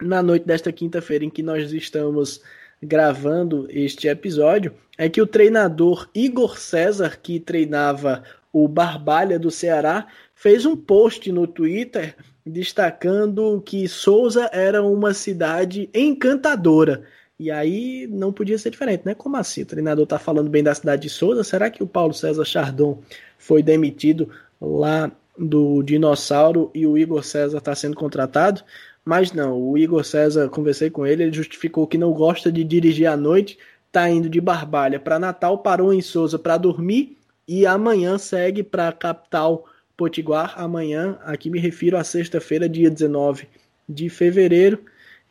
[0.00, 2.40] na noite desta quinta-feira em que nós estamos
[2.82, 8.22] gravando este episódio é que o treinador Igor César, que treinava
[8.52, 15.90] o Barbalha do Ceará, fez um post no Twitter destacando que Souza era uma cidade
[15.92, 17.04] encantadora.
[17.38, 19.14] E aí não podia ser diferente, né?
[19.14, 19.62] Como assim?
[19.62, 21.44] O treinador tá falando bem da cidade de Souza?
[21.44, 22.98] Será que o Paulo César Chardon
[23.38, 24.28] foi demitido
[24.60, 28.62] lá do Dinossauro e o Igor César está sendo contratado?
[29.04, 33.06] Mas não, o Igor César, conversei com ele, ele justificou que não gosta de dirigir
[33.06, 33.56] à noite,
[33.92, 37.16] tá indo de Barbalha para Natal, parou em Souza para dormir
[37.46, 39.64] e amanhã segue para a capital
[39.96, 40.54] Potiguar.
[40.56, 43.48] Amanhã, aqui me refiro à sexta-feira, dia 19
[43.88, 44.80] de fevereiro.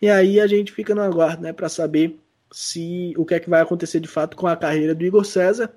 [0.01, 2.19] E aí a gente fica no aguardo, né, para saber
[2.51, 5.73] se o que é que vai acontecer de fato com a carreira do Igor César,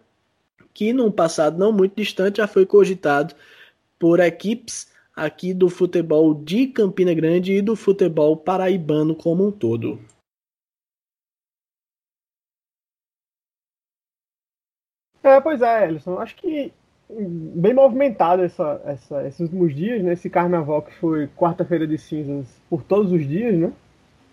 [0.73, 3.35] que num passado não muito distante já foi cogitado
[3.99, 9.99] por equipes aqui do futebol de Campina Grande e do futebol paraibano como um todo.
[15.23, 16.19] É, pois é, Ellison.
[16.19, 16.73] Acho que
[17.09, 20.13] bem movimentado essa, essa, esses últimos dias, né?
[20.13, 23.73] Esse carnaval que foi quarta-feira de cinzas por todos os dias, né?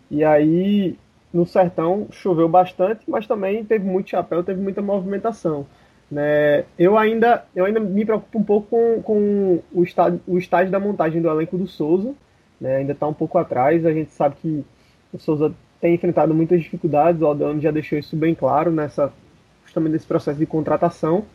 [0.09, 0.97] E aí
[1.33, 5.65] no sertão choveu bastante, mas também teve muito chapéu, teve muita movimentação.
[6.09, 6.63] Né?
[6.79, 10.79] Eu, ainda, eu ainda me preocupo um pouco com, com o, estágio, o estágio da
[10.79, 12.13] montagem do elenco do Souza.
[12.59, 12.77] Né?
[12.77, 13.85] Ainda está um pouco atrás.
[13.85, 14.65] A gente sabe que
[15.13, 17.21] o Souza tem enfrentado muitas dificuldades.
[17.21, 19.11] O Aldano já deixou isso bem claro nessa
[19.65, 21.25] justamente nesse processo de contratação.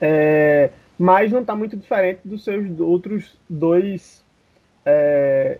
[0.00, 4.24] É, mas não está muito diferente dos seus outros dois
[4.84, 5.58] é,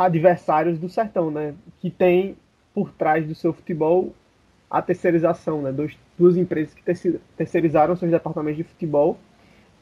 [0.00, 1.54] adversários do Sertão, né?
[1.78, 2.34] Que tem
[2.74, 4.14] por trás do seu futebol
[4.70, 5.70] a terceirização, né?
[5.70, 6.82] Dois, duas empresas que
[7.36, 9.18] terceirizaram seus departamentos de futebol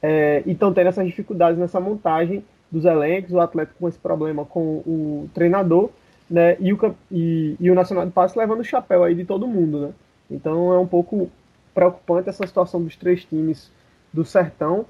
[0.02, 4.44] é, e estão tendo essas dificuldades nessa montagem dos elencos, o Atlético com esse problema
[4.44, 5.90] com o treinador,
[6.28, 6.56] né?
[6.58, 9.80] E o, e, e o Nacional de Passe levando o chapéu aí de todo mundo,
[9.80, 9.92] né?
[10.28, 11.30] Então é um pouco
[11.72, 13.70] preocupante essa situação dos três times
[14.12, 14.84] do Sertão,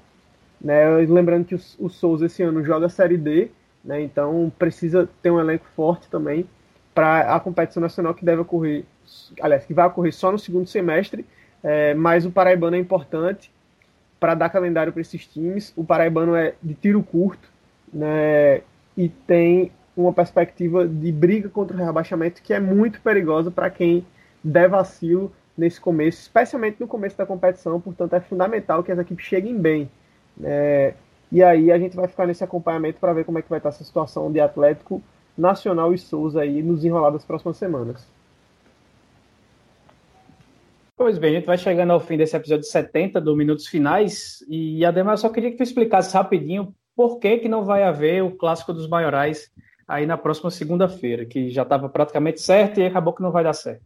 [0.59, 0.89] né?
[1.07, 3.51] Lembrando que o, o Souza esse ano joga a Série D,
[3.83, 4.01] né?
[4.01, 6.45] Então precisa ter um elenco forte também
[6.93, 8.83] para a competição nacional que deve ocorrer,
[9.41, 11.25] aliás, que vai ocorrer só no segundo semestre,
[11.63, 13.51] é, mas o Paraibano é importante
[14.19, 15.71] para dar calendário para esses times.
[15.77, 17.49] O Paraibano é de tiro curto
[17.93, 18.61] né,
[18.97, 24.05] e tem uma perspectiva de briga contra o rebaixamento que é muito perigosa para quem
[24.43, 27.79] der vacilo nesse começo, especialmente no começo da competição.
[27.79, 29.89] Portanto, é fundamental que as equipes cheguem bem.
[30.37, 30.93] Né,
[31.31, 33.69] e aí a gente vai ficar nesse acompanhamento para ver como é que vai estar
[33.69, 35.01] essa situação de Atlético
[35.37, 38.07] Nacional e Souza aí nos enrolar das próximas semanas.
[40.97, 44.83] Pois bem, a gente vai chegando ao fim desse episódio 70 do Minutos Finais e
[44.83, 48.31] Ademar, eu só queria que tu explicasse rapidinho por que, que não vai haver o
[48.31, 49.49] Clássico dos Maiorais
[49.87, 53.53] aí na próxima segunda-feira, que já estava praticamente certo e acabou que não vai dar
[53.53, 53.81] certo.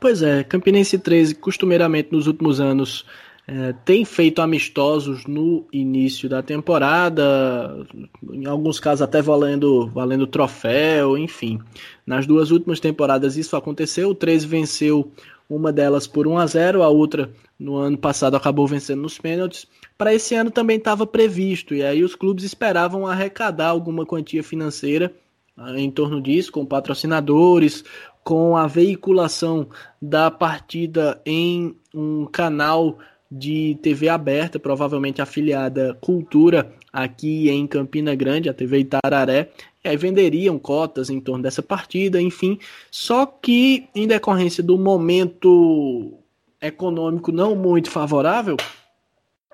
[0.00, 3.04] Pois é, Campinense 13 costumeiramente nos últimos anos
[3.48, 7.86] é, tem feito amistosos no início da temporada,
[8.32, 11.60] em alguns casos até valendo, valendo troféu, enfim.
[12.04, 15.12] Nas duas últimas temporadas isso aconteceu, o 13 venceu
[15.48, 19.66] uma delas por 1 a 0 a outra no ano passado acabou vencendo nos pênaltis.
[19.96, 25.14] Para esse ano também estava previsto, e aí os clubes esperavam arrecadar alguma quantia financeira
[25.56, 27.84] ah, em torno disso, com patrocinadores,
[28.24, 29.68] com a veiculação
[30.02, 32.98] da partida em um canal
[33.38, 39.50] de TV aberta, provavelmente afiliada Cultura, aqui em Campina Grande, a TV Itararé,
[39.84, 42.58] e aí venderiam cotas em torno dessa partida, enfim.
[42.90, 46.14] Só que, em decorrência do momento
[46.60, 48.56] econômico não muito favorável,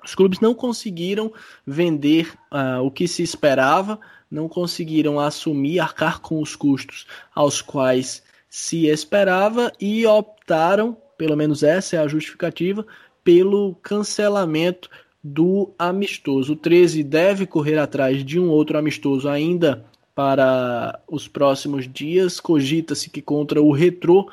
[0.03, 1.31] os clubes não conseguiram
[1.65, 8.23] vender uh, o que se esperava, não conseguiram assumir, arcar com os custos aos quais
[8.49, 12.85] se esperava e optaram, pelo menos essa é a justificativa,
[13.23, 14.89] pelo cancelamento
[15.23, 16.53] do amistoso.
[16.53, 22.39] O 13 deve correr atrás de um outro amistoso ainda para os próximos dias.
[22.39, 24.29] Cogita-se que contra o Retrô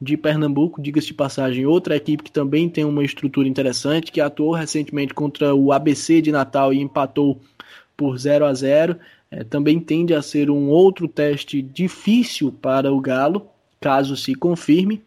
[0.00, 4.52] de Pernambuco, diga-se de passagem, outra equipe que também tem uma estrutura interessante, que atuou
[4.52, 7.40] recentemente contra o ABC de Natal e empatou
[7.96, 8.96] por 0 a 0.
[9.30, 13.48] É, também tende a ser um outro teste difícil para o Galo,
[13.80, 15.02] caso se confirme.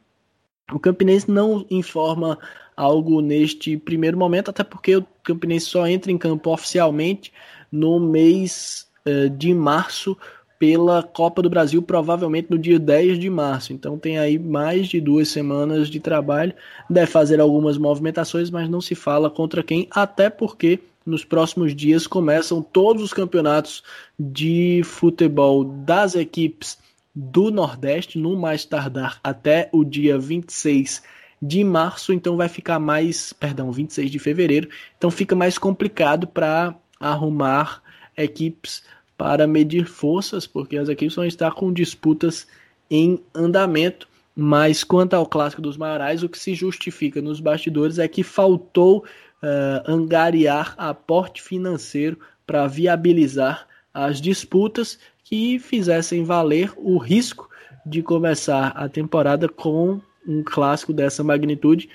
[0.72, 2.38] O Campinense não informa
[2.82, 7.32] algo neste primeiro momento, até porque o Campinense só entra em campo oficialmente
[7.72, 10.18] no mês uh, de março
[10.58, 13.72] pela Copa do Brasil, provavelmente no dia 10 de março.
[13.72, 16.54] Então tem aí mais de duas semanas de trabalho.
[16.90, 22.08] Deve fazer algumas movimentações, mas não se fala contra quem, até porque nos próximos dias
[22.08, 23.84] começam todos os campeonatos
[24.20, 26.80] de futebol das equipes
[27.14, 31.04] do Nordeste, no mais tardar até o dia 26
[31.42, 36.76] de março, então vai ficar mais, perdão, 26 de fevereiro, então fica mais complicado para
[37.00, 37.82] arrumar
[38.16, 38.84] equipes
[39.18, 42.48] para medir forças, porque as equipes vão estar com disputas
[42.90, 44.08] em andamento.
[44.36, 49.00] Mas quanto ao clássico dos maiorais, o que se justifica nos bastidores é que faltou
[49.00, 52.18] uh, angariar aporte financeiro
[52.48, 57.50] para viabilizar as disputas que fizessem valer o risco
[57.86, 61.90] de começar a temporada com um clássico dessa magnitude,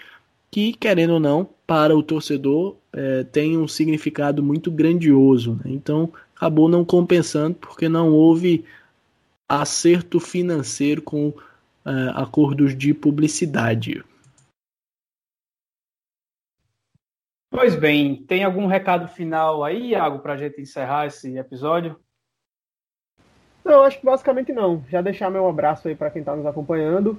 [0.50, 5.54] que, querendo ou não, para o torcedor é, tem um significado muito grandioso.
[5.64, 5.72] Né?
[5.72, 8.64] Então, acabou não compensando porque não houve
[9.48, 11.32] acerto financeiro com
[11.84, 14.02] é, acordos de publicidade.
[17.50, 21.98] Pois bem, tem algum recado final aí, Iago, para a gente encerrar esse episódio?
[23.64, 24.84] Não, acho que basicamente não.
[24.88, 27.18] Já deixar meu abraço aí para quem está nos acompanhando.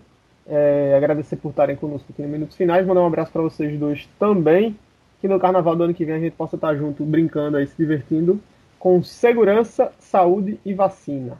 [0.49, 2.85] É, agradecer por estarem conosco aqui no Minutos Finais.
[2.85, 4.77] Mandar um abraço para vocês dois também.
[5.19, 7.75] Que no carnaval do ano que vem a gente possa estar junto, brincando aí, se
[7.75, 8.39] divertindo,
[8.77, 11.37] com segurança, saúde e vacina.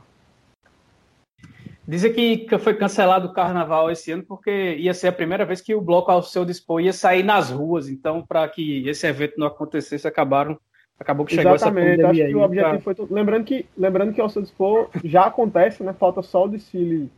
[1.87, 5.73] Dizem que foi cancelado o carnaval esse ano porque ia ser a primeira vez que
[5.73, 7.87] o bloco ao seu dispor ia sair nas ruas.
[7.87, 10.59] Então, para que esse evento não acontecesse, acabaram
[10.99, 12.93] acabou que chegou Exatamente, essa pandemia acho que o objetivo pra...
[12.95, 15.93] foi lembrando que lembrando que ao seu dispor já acontece, né?
[15.93, 17.09] Falta só o desfile